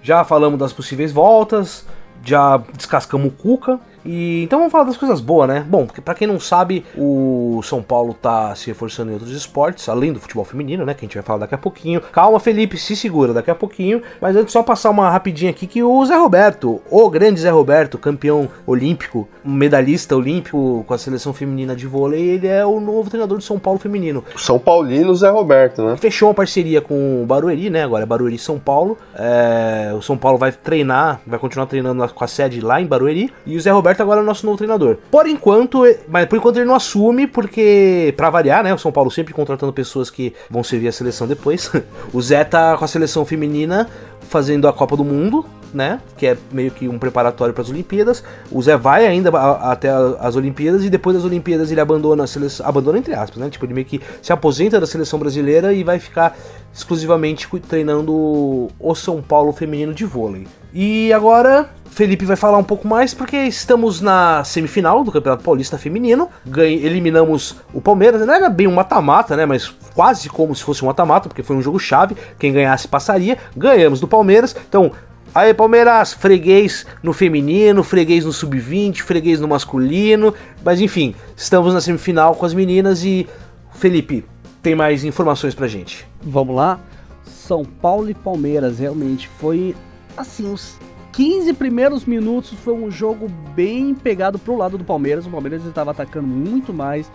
já 0.00 0.22
falamos 0.22 0.58
das 0.58 0.72
possíveis 0.72 1.10
voltas, 1.10 1.84
já 2.24 2.58
descascamos 2.74 3.26
o 3.26 3.30
Cuca. 3.30 3.80
E 4.04 4.42
então 4.42 4.58
vamos 4.58 4.72
falar 4.72 4.84
das 4.84 4.96
coisas 4.96 5.20
boas, 5.20 5.48
né? 5.48 5.64
Bom, 5.68 5.86
porque 5.86 6.00
para 6.00 6.14
quem 6.14 6.26
não 6.26 6.40
sabe, 6.40 6.84
o 6.96 7.60
São 7.62 7.82
Paulo 7.82 8.14
tá 8.14 8.54
se 8.54 8.66
reforçando 8.66 9.10
em 9.10 9.14
outros 9.14 9.32
esportes, 9.32 9.88
além 9.88 10.12
do 10.12 10.20
futebol 10.20 10.44
feminino, 10.44 10.84
né? 10.84 10.94
Que 10.94 11.04
a 11.04 11.06
gente 11.06 11.14
vai 11.14 11.22
falar 11.22 11.40
daqui 11.40 11.54
a 11.54 11.58
pouquinho. 11.58 12.00
Calma, 12.00 12.40
Felipe, 12.40 12.76
se 12.76 12.96
segura 12.96 13.32
daqui 13.32 13.50
a 13.50 13.54
pouquinho. 13.54 14.02
Mas 14.20 14.36
antes, 14.36 14.52
só 14.52 14.62
passar 14.62 14.90
uma 14.90 15.10
rapidinha 15.10 15.50
aqui 15.50 15.66
que 15.66 15.82
o 15.82 16.04
Zé 16.04 16.16
Roberto, 16.16 16.80
o 16.90 17.10
grande 17.10 17.40
Zé 17.40 17.50
Roberto, 17.50 17.98
campeão 17.98 18.48
olímpico, 18.66 19.28
medalhista 19.44 20.16
olímpico 20.16 20.84
com 20.86 20.94
a 20.94 20.98
seleção 20.98 21.32
feminina 21.32 21.74
de 21.76 21.86
vôlei, 21.86 22.22
ele 22.22 22.46
é 22.46 22.64
o 22.64 22.80
novo 22.80 23.08
treinador 23.08 23.38
do 23.38 23.44
São 23.44 23.58
Paulo 23.58 23.78
feminino. 23.78 24.24
São 24.36 24.58
Paulino 24.58 25.14
Zé 25.14 25.30
Roberto, 25.30 25.82
né? 25.82 25.96
Fechou 25.96 26.28
uma 26.28 26.34
parceria 26.34 26.80
com 26.80 27.22
o 27.22 27.26
Barueri, 27.26 27.70
né? 27.70 27.84
Agora 27.84 28.02
é 28.02 28.06
Barueri 28.06 28.38
São 28.38 28.58
Paulo. 28.58 28.98
É... 29.14 29.92
O 29.96 30.02
São 30.02 30.16
Paulo 30.16 30.38
vai 30.38 30.52
treinar, 30.52 31.20
vai 31.26 31.38
continuar 31.38 31.66
treinando 31.66 32.06
com 32.08 32.24
a 32.24 32.28
sede 32.28 32.60
lá 32.60 32.80
em 32.80 32.86
Barueri. 32.86 33.32
E 33.46 33.56
o 33.56 33.60
Zé 33.60 33.70
Roberto 33.70 33.91
agora 34.00 34.20
é 34.20 34.22
o 34.22 34.26
nosso 34.26 34.46
novo 34.46 34.56
treinador. 34.56 34.96
Por 35.10 35.26
enquanto, 35.26 35.82
mas 36.08 36.26
por 36.26 36.36
enquanto 36.36 36.56
ele 36.56 36.64
não 36.64 36.74
assume, 36.74 37.26
porque, 37.26 38.14
para 38.16 38.30
variar, 38.30 38.62
né? 38.62 38.72
O 38.72 38.78
São 38.78 38.92
Paulo 38.92 39.10
sempre 39.10 39.34
contratando 39.34 39.72
pessoas 39.72 40.08
que 40.08 40.32
vão 40.48 40.62
servir 40.62 40.88
a 40.88 40.92
seleção 40.92 41.26
depois. 41.26 41.70
o 42.12 42.22
Zé 42.22 42.44
tá 42.44 42.76
com 42.76 42.84
a 42.84 42.88
seleção 42.88 43.24
feminina 43.24 43.88
fazendo 44.28 44.66
a 44.66 44.72
Copa 44.72 44.96
do 44.96 45.04
Mundo, 45.04 45.44
né? 45.74 46.00
Que 46.16 46.28
é 46.28 46.38
meio 46.50 46.70
que 46.70 46.88
um 46.88 46.98
preparatório 46.98 47.52
para 47.52 47.62
as 47.62 47.68
Olimpíadas. 47.68 48.22
O 48.50 48.62
Zé 48.62 48.76
vai 48.76 49.06
ainda 49.06 49.30
até 49.60 49.90
as 49.90 50.36
Olimpíadas 50.36 50.84
e 50.84 50.90
depois 50.90 51.16
das 51.16 51.24
Olimpíadas 51.24 51.70
ele 51.70 51.80
abandona 51.80 52.24
a 52.24 52.26
seleção, 52.26 52.66
abandona 52.66 52.98
entre 52.98 53.14
aspas, 53.14 53.38
né? 53.38 53.50
Tipo, 53.50 53.66
ele 53.66 53.74
meio 53.74 53.86
que 53.86 54.00
se 54.20 54.32
aposenta 54.32 54.80
da 54.80 54.86
seleção 54.86 55.18
brasileira 55.18 55.72
e 55.72 55.82
vai 55.82 55.98
ficar 55.98 56.36
exclusivamente 56.72 57.48
treinando 57.68 58.68
o 58.78 58.94
São 58.94 59.20
Paulo 59.20 59.52
feminino 59.52 59.92
de 59.92 60.04
vôlei. 60.04 60.46
E 60.74 61.12
agora 61.12 61.68
Felipe 61.92 62.24
vai 62.24 62.36
falar 62.36 62.56
um 62.56 62.64
pouco 62.64 62.88
mais 62.88 63.12
porque 63.12 63.36
estamos 63.36 64.00
na 64.00 64.42
semifinal 64.44 65.04
do 65.04 65.12
Campeonato 65.12 65.44
Paulista 65.44 65.76
Feminino. 65.76 66.30
Eliminamos 66.56 67.56
o 67.74 67.82
Palmeiras. 67.82 68.26
Não 68.26 68.32
era 68.32 68.48
bem 68.48 68.66
um 68.66 68.72
mata-mata, 68.72 69.36
né? 69.36 69.44
Mas 69.44 69.68
quase 69.94 70.30
como 70.30 70.54
se 70.54 70.62
fosse 70.62 70.82
um 70.82 70.86
mata-mata, 70.86 71.28
porque 71.28 71.42
foi 71.42 71.54
um 71.54 71.60
jogo 71.60 71.78
chave. 71.78 72.16
Quem 72.38 72.50
ganhasse 72.50 72.88
passaria. 72.88 73.36
Ganhamos 73.54 74.00
do 74.00 74.08
Palmeiras. 74.08 74.56
Então, 74.66 74.90
aí 75.34 75.52
Palmeiras, 75.52 76.14
freguês 76.14 76.86
no 77.02 77.12
feminino, 77.12 77.82
freguês 77.82 78.24
no 78.24 78.32
sub-20, 78.32 79.02
freguês 79.02 79.38
no 79.38 79.46
masculino. 79.46 80.32
Mas 80.64 80.80
enfim, 80.80 81.14
estamos 81.36 81.74
na 81.74 81.80
semifinal 81.82 82.34
com 82.34 82.46
as 82.46 82.54
meninas 82.54 83.04
e 83.04 83.28
Felipe, 83.74 84.24
tem 84.62 84.74
mais 84.74 85.04
informações 85.04 85.54
pra 85.54 85.68
gente. 85.68 86.06
Vamos 86.22 86.56
lá. 86.56 86.80
São 87.26 87.64
Paulo 87.64 88.08
e 88.08 88.14
Palmeiras 88.14 88.78
realmente 88.78 89.28
foi 89.38 89.74
assim, 90.16 90.52
os 90.52 90.78
15 91.12 91.52
primeiros 91.54 92.04
minutos 92.04 92.52
foi 92.52 92.74
um 92.74 92.90
jogo 92.90 93.28
bem 93.54 93.94
pegado 93.94 94.38
pro 94.38 94.56
lado 94.56 94.78
do 94.78 94.84
Palmeiras. 94.84 95.26
O 95.26 95.30
Palmeiras 95.30 95.64
estava 95.64 95.90
atacando 95.90 96.26
muito 96.26 96.72
mais, 96.72 97.10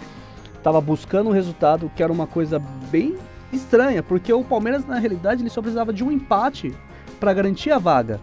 estava 0.56 0.80
buscando 0.80 1.28
o 1.28 1.30
um 1.30 1.34
resultado, 1.34 1.92
que 1.96 2.04
era 2.04 2.12
uma 2.12 2.28
coisa 2.28 2.60
bem 2.92 3.16
estranha, 3.52 4.04
porque 4.04 4.32
o 4.32 4.44
Palmeiras 4.44 4.86
na 4.86 5.00
realidade 5.00 5.42
ele 5.42 5.50
só 5.50 5.62
precisava 5.62 5.92
de 5.92 6.04
um 6.04 6.12
empate 6.12 6.74
para 7.20 7.34
garantir 7.34 7.72
a 7.72 7.78
vaga. 7.78 8.20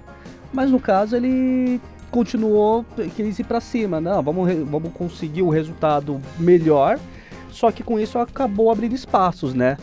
Mas 0.52 0.70
no 0.70 0.78
caso 0.78 1.16
ele 1.16 1.80
continuou 2.10 2.84
quis 3.16 3.40
ir 3.40 3.44
para 3.44 3.60
cima, 3.60 4.00
não, 4.00 4.22
vamos, 4.22 4.48
vamos 4.70 4.92
conseguir 4.92 5.42
o 5.42 5.46
um 5.46 5.50
resultado 5.50 6.20
melhor. 6.38 6.98
Só 7.50 7.70
que 7.72 7.82
com 7.82 7.98
isso 7.98 8.18
acabou 8.18 8.70
abrindo 8.70 8.94
espaços, 8.94 9.54
né? 9.54 9.76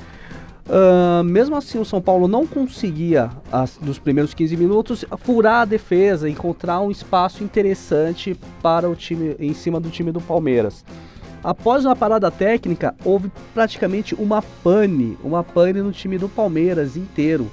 Uh, 0.68 1.24
mesmo 1.24 1.56
assim, 1.56 1.80
o 1.80 1.86
São 1.86 2.02
Paulo 2.02 2.28
não 2.28 2.46
conseguia, 2.46 3.30
as, 3.52 3.80
nos 3.80 4.00
primeiros 4.00 4.34
15 4.34 4.56
minutos, 4.56 5.06
furar 5.18 5.62
a 5.62 5.66
defesa, 5.66 6.30
encontrar 6.30 6.80
um 6.82 6.92
espaço 6.92 7.44
interessante 7.44 8.40
para 8.62 8.90
o 8.90 8.96
time 8.96 9.36
em 9.40 9.54
cima 9.54 9.80
do 9.80 9.90
time 9.90 10.12
do 10.12 10.22
Palmeiras. 10.22 10.86
Após 11.44 11.84
uma 11.86 11.96
parada 11.96 12.30
técnica, 12.30 12.96
houve 13.04 13.32
praticamente 13.54 14.14
uma 14.14 14.42
pane, 14.42 15.18
uma 15.24 15.44
pane 15.44 15.82
no 15.82 15.92
time 15.92 16.18
do 16.18 16.30
Palmeiras 16.30 16.96
inteiro. 16.96 17.52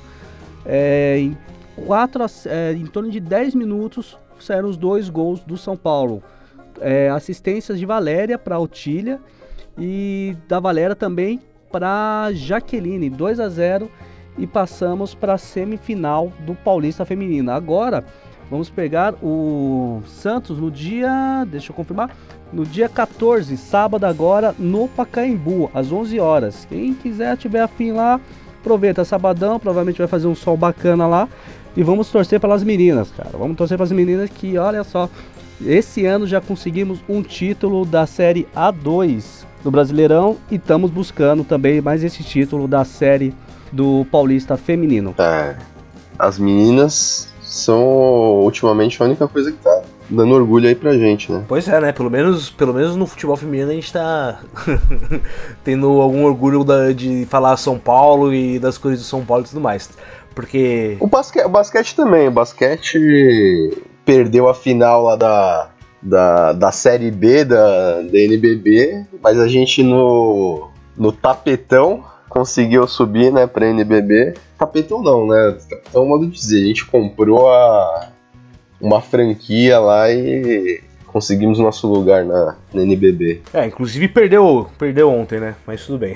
É, 0.66 1.18
em, 1.18 1.38
quatro, 1.86 2.22
é, 2.44 2.72
em 2.72 2.84
torno 2.84 3.10
de 3.10 3.18
10 3.18 3.54
minutos 3.54 4.18
saíram 4.38 4.68
os 4.68 4.76
dois 4.76 5.08
gols 5.08 5.40
do 5.40 5.56
São 5.56 5.76
Paulo. 5.76 6.22
É, 6.80 7.08
assistências 7.08 7.78
de 7.78 7.86
Valéria 7.86 8.38
para 8.38 8.58
Otília 8.58 9.18
e 9.76 10.36
da 10.46 10.60
Valéria 10.60 10.94
também 10.94 11.40
para 11.70 12.30
Jaqueline, 12.32 13.10
2 13.10 13.40
a 13.40 13.48
0 13.48 13.90
e 14.36 14.46
passamos 14.46 15.14
para 15.14 15.34
a 15.34 15.38
semifinal 15.38 16.32
do 16.40 16.54
Paulista 16.54 17.04
Feminino. 17.04 17.50
Agora 17.50 18.04
vamos 18.50 18.70
pegar 18.70 19.14
o 19.22 20.00
Santos 20.06 20.58
no 20.58 20.70
dia, 20.70 21.44
deixa 21.46 21.70
eu 21.70 21.76
confirmar, 21.76 22.10
no 22.52 22.64
dia 22.64 22.88
14, 22.88 23.56
sábado 23.56 24.04
agora 24.04 24.54
no 24.58 24.88
Pacaembu, 24.88 25.70
às 25.74 25.92
11 25.92 26.18
horas. 26.18 26.66
Quem 26.68 26.94
quiser 26.94 27.36
tiver 27.36 27.60
afim 27.60 27.92
lá, 27.92 28.20
aproveita, 28.60 29.04
sabadão, 29.04 29.58
provavelmente 29.58 29.98
vai 29.98 30.08
fazer 30.08 30.26
um 30.26 30.34
sol 30.34 30.56
bacana 30.56 31.06
lá. 31.06 31.28
E 31.76 31.82
vamos 31.82 32.10
torcer 32.10 32.40
pelas 32.40 32.64
meninas, 32.64 33.10
cara. 33.10 33.30
Vamos 33.38 33.56
torcer 33.56 33.76
pelas 33.76 33.92
meninas 33.92 34.30
que, 34.30 34.58
olha 34.58 34.82
só, 34.82 35.08
esse 35.64 36.06
ano 36.06 36.26
já 36.26 36.40
conseguimos 36.40 37.00
um 37.08 37.22
título 37.22 37.84
da 37.84 38.06
Série 38.06 38.48
A2 38.56 39.37
do 39.62 39.70
Brasileirão 39.70 40.36
e 40.50 40.56
estamos 40.56 40.90
buscando 40.90 41.44
também 41.44 41.80
mais 41.80 42.04
esse 42.04 42.22
título 42.22 42.68
da 42.68 42.84
Série 42.84 43.34
do 43.72 44.06
Paulista 44.10 44.56
Feminino. 44.56 45.14
É, 45.18 45.56
as 46.18 46.38
meninas 46.38 47.32
são 47.42 47.82
ultimamente 48.42 49.02
a 49.02 49.06
única 49.06 49.26
coisa 49.26 49.50
que 49.50 49.58
tá 49.58 49.82
dando 50.10 50.34
orgulho 50.34 50.68
aí 50.68 50.74
pra 50.74 50.92
gente, 50.94 51.30
né? 51.30 51.44
Pois 51.46 51.68
é, 51.68 51.80
né? 51.80 51.92
Pelo 51.92 52.10
menos, 52.10 52.50
pelo 52.50 52.72
menos 52.72 52.96
no 52.96 53.06
futebol 53.06 53.36
feminino 53.36 53.70
a 53.70 53.74
gente 53.74 53.92
tá 53.92 54.40
tendo 55.62 56.00
algum 56.00 56.24
orgulho 56.24 56.64
da, 56.64 56.92
de 56.92 57.26
falar 57.26 57.56
São 57.56 57.78
Paulo 57.78 58.32
e 58.32 58.58
das 58.58 58.78
coisas 58.78 59.00
do 59.00 59.06
São 59.06 59.24
Paulo 59.24 59.44
e 59.44 59.48
tudo 59.48 59.60
mais. 59.60 59.90
Porque. 60.34 60.96
O, 61.00 61.06
basque, 61.06 61.40
o 61.40 61.48
basquete 61.48 61.94
também, 61.94 62.28
o 62.28 62.30
basquete 62.30 63.82
perdeu 64.04 64.48
a 64.48 64.54
final 64.54 65.02
lá 65.02 65.16
da, 65.16 65.68
da, 66.02 66.52
da 66.52 66.72
Série 66.72 67.10
B 67.10 67.44
da, 67.44 68.02
da 68.02 68.18
NBB, 68.18 69.06
mas 69.22 69.38
a 69.38 69.48
gente 69.48 69.82
no, 69.82 70.68
no 70.96 71.12
tapetão 71.12 72.04
conseguiu 72.28 72.86
subir, 72.86 73.32
né, 73.32 73.46
pra 73.46 73.66
NBB. 73.66 74.34
Tapetão 74.56 75.02
não, 75.02 75.26
né? 75.26 75.56
Tapetão 75.68 76.02
é 76.02 76.04
um 76.04 76.08
modo 76.08 76.26
de 76.26 76.32
dizer. 76.32 76.62
A 76.62 76.66
gente 76.66 76.86
comprou 76.86 77.50
a, 77.50 78.08
uma 78.80 79.00
franquia 79.00 79.78
lá 79.78 80.10
e 80.10 80.82
conseguimos 81.18 81.58
nosso 81.58 81.88
lugar 81.88 82.24
na, 82.24 82.54
na 82.72 82.82
NBB. 82.82 83.42
É, 83.52 83.66
inclusive 83.66 84.06
perdeu, 84.06 84.68
perdeu 84.78 85.10
ontem, 85.10 85.40
né? 85.40 85.56
Mas 85.66 85.84
tudo 85.84 85.98
bem. 85.98 86.14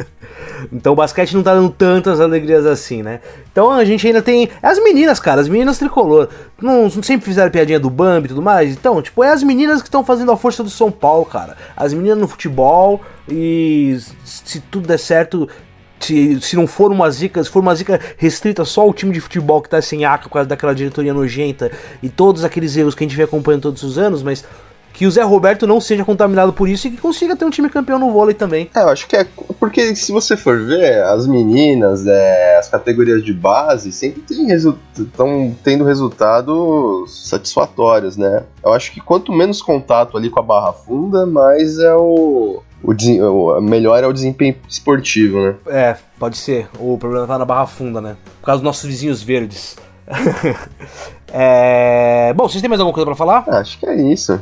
então 0.72 0.94
o 0.94 0.96
basquete 0.96 1.34
não 1.34 1.42
tá 1.42 1.54
dando 1.54 1.68
tantas 1.68 2.18
alegrias 2.18 2.64
assim, 2.64 3.02
né? 3.02 3.20
Então 3.52 3.70
a 3.70 3.84
gente 3.84 4.06
ainda 4.06 4.22
tem. 4.22 4.48
As 4.62 4.82
meninas, 4.82 5.20
cara, 5.20 5.42
as 5.42 5.48
meninas 5.48 5.78
tricolor. 5.78 6.28
Não, 6.60 6.84
não 6.84 7.02
sempre 7.02 7.26
fizeram 7.26 7.50
piadinha 7.50 7.78
do 7.78 7.90
Bambi 7.90 8.24
e 8.24 8.28
tudo 8.30 8.40
mais. 8.40 8.72
Então, 8.72 9.02
tipo, 9.02 9.22
é 9.22 9.30
as 9.30 9.42
meninas 9.42 9.82
que 9.82 9.88
estão 9.88 10.02
fazendo 10.02 10.32
a 10.32 10.36
força 10.36 10.64
do 10.64 10.70
São 10.70 10.90
Paulo, 10.90 11.26
cara. 11.26 11.54
As 11.76 11.92
meninas 11.92 12.18
no 12.18 12.26
futebol. 12.26 13.02
E 13.28 13.98
se 14.24 14.60
tudo 14.60 14.88
der 14.88 14.98
certo, 14.98 15.46
se, 16.06 16.40
se 16.40 16.56
não 16.56 16.66
for 16.66 16.90
uma 16.90 17.10
zica, 17.10 17.42
se 17.42 17.50
for 17.50 17.60
uma 17.60 17.74
zica 17.74 18.00
restrita 18.16 18.64
só 18.64 18.82
ao 18.82 18.92
time 18.92 19.12
de 19.12 19.20
futebol 19.20 19.60
que 19.62 19.68
tá 19.68 19.80
sem 19.80 20.04
aca 20.04 20.24
por 20.24 20.34
causa 20.34 20.48
daquela 20.48 20.74
diretoria 20.74 21.14
nojenta 21.14 21.70
e 22.02 22.08
todos 22.08 22.44
aqueles 22.44 22.76
erros 22.76 22.94
que 22.94 23.04
a 23.04 23.06
gente 23.06 23.16
vem 23.16 23.24
acompanhando 23.24 23.62
todos 23.62 23.82
os 23.82 23.98
anos, 23.98 24.22
mas 24.22 24.44
que 25.02 25.06
o 25.06 25.10
Zé 25.10 25.22
Roberto 25.24 25.66
não 25.66 25.80
seja 25.80 26.04
contaminado 26.04 26.52
por 26.52 26.68
isso 26.68 26.86
e 26.86 26.92
que 26.92 26.96
consiga 26.96 27.34
ter 27.34 27.44
um 27.44 27.50
time 27.50 27.68
campeão 27.68 27.98
no 27.98 28.12
vôlei 28.12 28.36
também. 28.36 28.70
É, 28.72 28.82
eu 28.82 28.88
acho 28.88 29.08
que 29.08 29.16
é. 29.16 29.26
Porque 29.58 29.96
se 29.96 30.12
você 30.12 30.36
for 30.36 30.56
ver, 30.60 31.02
as 31.02 31.26
meninas, 31.26 32.06
é, 32.06 32.56
as 32.56 32.68
categorias 32.68 33.24
de 33.24 33.32
base 33.32 33.90
sempre 33.90 34.22
estão 34.96 35.52
tendo 35.64 35.82
resultados 35.82 37.28
satisfatórios, 37.28 38.16
né? 38.16 38.44
Eu 38.64 38.72
acho 38.72 38.92
que 38.92 39.00
quanto 39.00 39.32
menos 39.32 39.60
contato 39.60 40.16
ali 40.16 40.30
com 40.30 40.38
a 40.38 40.42
barra 40.42 40.72
funda, 40.72 41.26
mais 41.26 41.80
é 41.80 41.96
o. 41.96 42.62
O, 42.84 43.60
melhor 43.60 44.04
é 44.04 44.06
o 44.06 44.12
desempenho 44.12 44.54
esportivo, 44.68 45.40
né? 45.40 45.54
É, 45.66 45.96
pode 46.16 46.36
ser. 46.36 46.68
O 46.78 46.96
problema 46.96 47.26
tá 47.26 47.36
na 47.36 47.44
barra 47.44 47.66
funda, 47.66 48.00
né? 48.00 48.16
Por 48.40 48.46
causa 48.46 48.60
dos 48.60 48.64
nossos 48.64 48.84
vizinhos 48.84 49.20
verdes. 49.20 49.76
é... 51.32 52.32
Bom, 52.36 52.48
vocês 52.48 52.60
têm 52.60 52.68
mais 52.68 52.80
alguma 52.80 52.94
coisa 52.94 53.06
para 53.06 53.16
falar? 53.16 53.44
Acho 53.48 53.80
que 53.80 53.86
é 53.86 53.96
isso. 53.96 54.40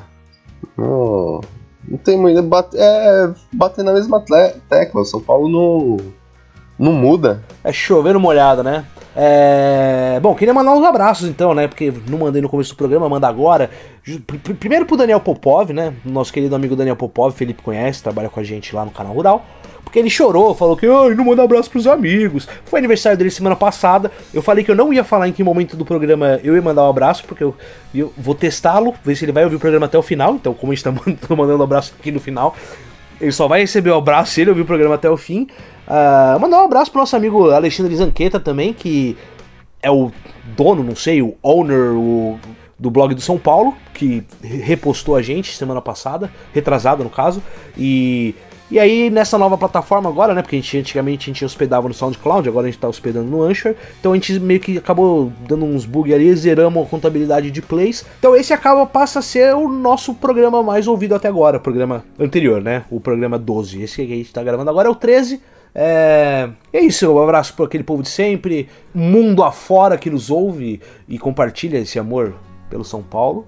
Não, 0.77 1.41
não 1.89 1.99
tem 1.99 2.19
muito. 2.19 2.43
Bate, 2.43 2.77
é, 2.79 3.31
bater 3.53 3.85
na 3.85 3.93
mesma 3.93 4.23
tecla. 4.69 5.05
São 5.05 5.21
Paulo 5.21 5.49
não, 5.49 5.97
não 6.79 6.93
muda. 6.93 7.43
É 7.63 7.73
chovendo 7.73 8.21
molhada, 8.21 8.63
né? 8.63 8.85
É... 9.15 10.21
Bom, 10.23 10.35
queria 10.35 10.55
mandar 10.55 10.73
uns 10.73 10.85
abraços 10.85 11.29
então, 11.29 11.53
né? 11.55 11.67
Porque 11.67 11.93
não 12.09 12.19
mandei 12.19 12.41
no 12.41 12.49
começo 12.49 12.71
do 12.71 12.77
programa, 12.77 13.09
manda 13.09 13.27
agora. 13.27 13.71
Primeiro 14.59 14.87
pro 14.87 14.97
Daniel 14.97 15.21
Popov, 15.21 15.73
né? 15.73 15.93
Nosso 16.05 16.33
querido 16.33 16.55
amigo 16.55 16.77
Daniel 16.77 16.97
Popov, 16.97 17.35
Felipe 17.35 17.63
conhece, 17.63 18.03
trabalha 18.03 18.29
com 18.29 18.41
a 18.41 18.45
gente 18.45 18.75
lá 18.75 18.85
no 18.85 18.91
canal 18.91 19.13
Rural. 19.13 19.45
Porque 19.85 19.99
ele 19.99 20.11
chorou, 20.11 20.55
falou 20.55 20.77
que 20.77 20.87
oh, 20.87 21.15
não 21.15 21.25
manda 21.25 21.43
abraço 21.43 21.71
pros 21.71 21.87
amigos. 21.87 22.47
Foi 22.65 22.79
aniversário 22.79 23.19
dele 23.19 23.31
semana 23.31 23.57
passada. 23.57 24.11
Eu 24.33 24.43
falei 24.43 24.65
que 24.65 24.71
eu 24.71 24.75
não 24.75 24.93
ia 24.93 25.03
falar 25.03 25.29
em 25.29 25.33
que 25.33 25.43
momento 25.43 25.77
do 25.77 25.85
programa 25.85 26.39
eu 26.45 26.55
ia 26.55 26.63
mandar 26.63 26.85
um 26.85 26.91
abraço, 26.91 27.25
porque 27.25 27.43
eu, 27.43 27.55
eu 27.95 28.13
vou 28.17 28.35
testá-lo, 28.35 28.95
ver 29.05 29.17
se 29.17 29.25
ele 29.25 29.33
vai 29.33 29.45
ouvir 29.45 29.57
o 29.57 29.61
programa 29.61 29.87
até 29.87 29.99
o 29.99 30.03
final. 30.03 30.35
Então, 30.35 30.55
como 30.55 30.73
a 30.73 30.75
gente 30.75 30.85
tá 30.85 30.93
mandando 31.35 31.59
um 31.59 31.63
abraço 31.63 31.95
aqui 31.99 32.13
no 32.13 32.21
final, 32.21 32.55
ele 33.21 33.33
só 33.33 33.49
vai 33.49 33.61
receber 33.61 33.91
o 33.91 33.97
abraço 33.97 34.33
se 34.33 34.41
ele 34.41 34.51
ouvir 34.51 34.63
o 34.63 34.67
programa 34.67 34.95
até 34.95 35.11
o 35.11 35.17
fim. 35.17 35.49
Uh, 35.87 36.39
mandar 36.41 36.63
um 36.63 36.65
abraço 36.65 36.91
pro 36.91 37.01
nosso 37.01 37.17
amigo 37.17 37.51
Alexandre 37.51 37.95
Zanqueta 37.97 38.39
também, 38.39 38.73
que 38.73 39.17
é 39.83 39.91
o 39.91 40.13
dono, 40.57 40.83
não 40.83 40.95
sei, 40.95 41.21
o 41.21 41.37
owner 41.43 41.93
o, 41.93 42.39
do 42.79 42.91
blog 42.91 43.15
do 43.15 43.21
São 43.21 43.39
Paulo, 43.39 43.75
que 43.93 44.25
repostou 44.43 45.17
a 45.17 45.23
gente 45.23 45.57
semana 45.57 45.81
passada, 45.81 46.31
retrasada 46.55 47.05
no 47.05 47.11
caso, 47.11 47.43
e 47.77 48.35
e 48.71 48.79
aí, 48.79 49.11
nessa 49.11 49.37
nova 49.37 49.59
plataforma 49.59 50.09
agora, 50.09 50.33
né? 50.33 50.43
Porque 50.43 50.55
a 50.55 50.61
gente 50.61 50.79
antigamente 50.79 51.29
a 51.29 51.33
gente 51.33 51.45
hospedava 51.45 51.89
no 51.89 51.95
SoundCloud, 51.95 52.49
agora 52.49 52.69
a 52.69 52.71
gente 52.71 52.79
tá 52.81 52.89
hospedando 52.89 53.29
no 53.29 53.43
Anchor. 53.43 53.75
Então 53.99 54.13
a 54.13 54.15
gente 54.15 54.39
meio 54.39 54.61
que 54.61 54.79
acabou 54.79 55.33
dando 55.49 55.65
uns 55.65 55.85
bugs 55.85 56.15
ali, 56.15 56.33
zeramos 56.37 56.87
a 56.87 56.89
contabilidade 56.89 57.51
de 57.51 57.61
plays. 57.61 58.05
Então 58.21 58.37
esse 58.37 58.53
acaba 58.53 58.87
passa 58.87 59.19
a 59.19 59.23
ser 59.23 59.55
o 59.57 59.69
nosso 59.69 60.15
programa 60.15 60.63
mais 60.63 60.87
ouvido 60.87 61.17
até 61.17 61.27
agora, 61.27 61.57
o 61.57 61.61
programa 61.61 62.05
anterior, 62.17 62.63
né? 62.63 62.85
O 62.91 63.01
programa 63.01 63.37
12. 63.37 63.83
Esse 63.83 64.07
que 64.07 64.13
a 64.13 64.17
gente 64.17 64.33
tá 64.33 64.43
gravando 64.43 64.71
agora 64.71 64.87
é 64.87 64.91
o 64.91 64.95
13. 64.95 65.43
É, 65.75 66.49
é 66.73 66.81
isso, 66.81 67.13
um 67.13 67.21
abraço 67.21 67.55
para 67.55 67.65
aquele 67.65 67.85
povo 67.85 68.03
de 68.03 68.09
sempre, 68.09 68.69
mundo 68.95 69.43
afora 69.43 69.97
que 69.97 70.11
nos 70.11 70.31
ouve 70.31 70.81
e 71.09 71.19
compartilha 71.19 71.79
esse 71.79 71.99
amor 71.99 72.35
pelo 72.69 72.85
São 72.85 73.03
Paulo. 73.03 73.47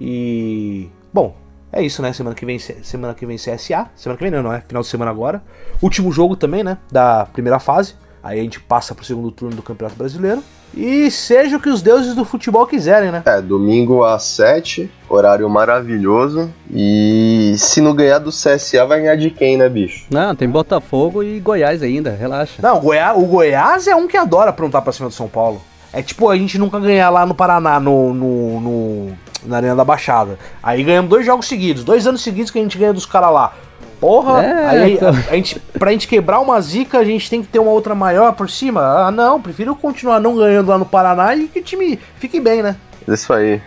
E 0.00 0.88
bom, 1.12 1.34
é 1.72 1.82
isso, 1.82 2.00
né? 2.02 2.12
Semana 2.12 2.34
que 2.34 2.46
vem, 2.46 2.58
semana 2.58 3.14
que 3.14 3.26
vem 3.26 3.36
CSA. 3.36 3.88
Semana 3.94 4.16
que 4.16 4.24
vem 4.24 4.30
não, 4.30 4.42
não 4.42 4.52
é? 4.52 4.60
Final 4.60 4.82
de 4.82 4.88
semana 4.88 5.10
agora. 5.10 5.42
Último 5.82 6.10
jogo 6.10 6.36
também, 6.36 6.64
né? 6.64 6.78
Da 6.90 7.26
primeira 7.26 7.58
fase. 7.58 7.94
Aí 8.22 8.40
a 8.40 8.42
gente 8.42 8.60
passa 8.60 8.94
pro 8.94 9.04
segundo 9.04 9.30
turno 9.30 9.54
do 9.54 9.62
Campeonato 9.62 9.96
Brasileiro. 9.96 10.42
E 10.74 11.10
seja 11.10 11.56
o 11.56 11.60
que 11.60 11.68
os 11.68 11.80
deuses 11.80 12.14
do 12.14 12.24
futebol 12.24 12.66
quiserem, 12.66 13.10
né? 13.10 13.22
É, 13.24 13.40
domingo 13.40 14.04
às 14.04 14.22
7, 14.24 14.90
horário 15.08 15.48
maravilhoso. 15.48 16.52
E 16.70 17.54
se 17.56 17.80
não 17.80 17.94
ganhar 17.94 18.18
do 18.18 18.30
CSA, 18.30 18.84
vai 18.86 19.00
ganhar 19.00 19.16
de 19.16 19.30
quem, 19.30 19.56
né, 19.56 19.68
bicho? 19.68 20.04
Não, 20.10 20.34
tem 20.34 20.48
Botafogo 20.48 21.22
e 21.22 21.40
Goiás 21.40 21.82
ainda, 21.82 22.10
relaxa. 22.10 22.60
Não, 22.60 22.78
o 22.78 22.80
Goiás, 22.80 23.16
o 23.16 23.24
Goiás 23.24 23.86
é 23.86 23.96
um 23.96 24.06
que 24.06 24.16
adora 24.16 24.50
aprontar 24.50 24.82
pra 24.82 24.92
cima 24.92 25.08
do 25.08 25.14
São 25.14 25.28
Paulo. 25.28 25.62
É 25.90 26.02
tipo 26.02 26.28
a 26.28 26.36
gente 26.36 26.58
nunca 26.58 26.78
ganhar 26.78 27.08
lá 27.08 27.24
no 27.24 27.34
Paraná, 27.34 27.80
no, 27.80 28.12
no, 28.12 28.60
no 28.60 29.18
na 29.44 29.56
Arena 29.56 29.76
da 29.76 29.84
Baixada. 29.84 30.38
Aí 30.62 30.82
ganhamos 30.82 31.10
dois 31.10 31.24
jogos 31.24 31.46
seguidos, 31.46 31.84
dois 31.84 32.06
anos 32.06 32.22
seguidos 32.22 32.50
que 32.50 32.58
a 32.58 32.62
gente 32.62 32.78
ganha 32.78 32.92
dos 32.92 33.06
caras 33.06 33.32
lá. 33.32 33.54
Porra, 34.00 34.44
é, 34.44 34.66
aí 34.66 34.94
então... 34.94 35.08
a, 35.08 35.32
a, 35.32 35.34
gente, 35.34 35.58
pra 35.76 35.90
gente 35.90 36.06
quebrar 36.06 36.38
uma 36.40 36.60
zica, 36.60 36.98
a 36.98 37.04
gente 37.04 37.28
tem 37.28 37.42
que 37.42 37.48
ter 37.48 37.58
uma 37.58 37.72
outra 37.72 37.94
maior 37.94 38.32
por 38.32 38.48
cima. 38.48 38.80
Ah, 38.80 39.10
não, 39.10 39.42
prefiro 39.42 39.74
continuar 39.74 40.20
não 40.20 40.36
ganhando 40.36 40.68
lá 40.68 40.78
no 40.78 40.86
Paraná 40.86 41.34
e 41.34 41.48
que 41.48 41.58
o 41.58 41.64
time 41.64 41.98
fique 42.16 42.38
bem, 42.38 42.62
né? 42.62 42.76
Isso 43.06 43.32
aí. 43.32 43.60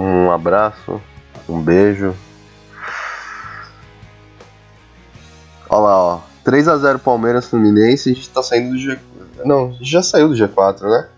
Um 0.00 0.30
abraço, 0.30 1.00
um 1.48 1.60
beijo. 1.60 2.14
Olha 5.68 5.80
lá, 5.80 5.98
ó. 5.98 6.20
3x0 6.44 6.98
Palmeiras 6.98 7.46
Fluminense, 7.46 8.10
a 8.10 8.14
gente 8.14 8.28
tá 8.30 8.42
saindo 8.42 8.70
do 8.70 8.78
G. 8.78 8.96
Não, 9.44 9.76
já 9.80 10.02
saiu 10.02 10.28
do 10.28 10.34
G4, 10.34 10.82
né? 10.82 11.08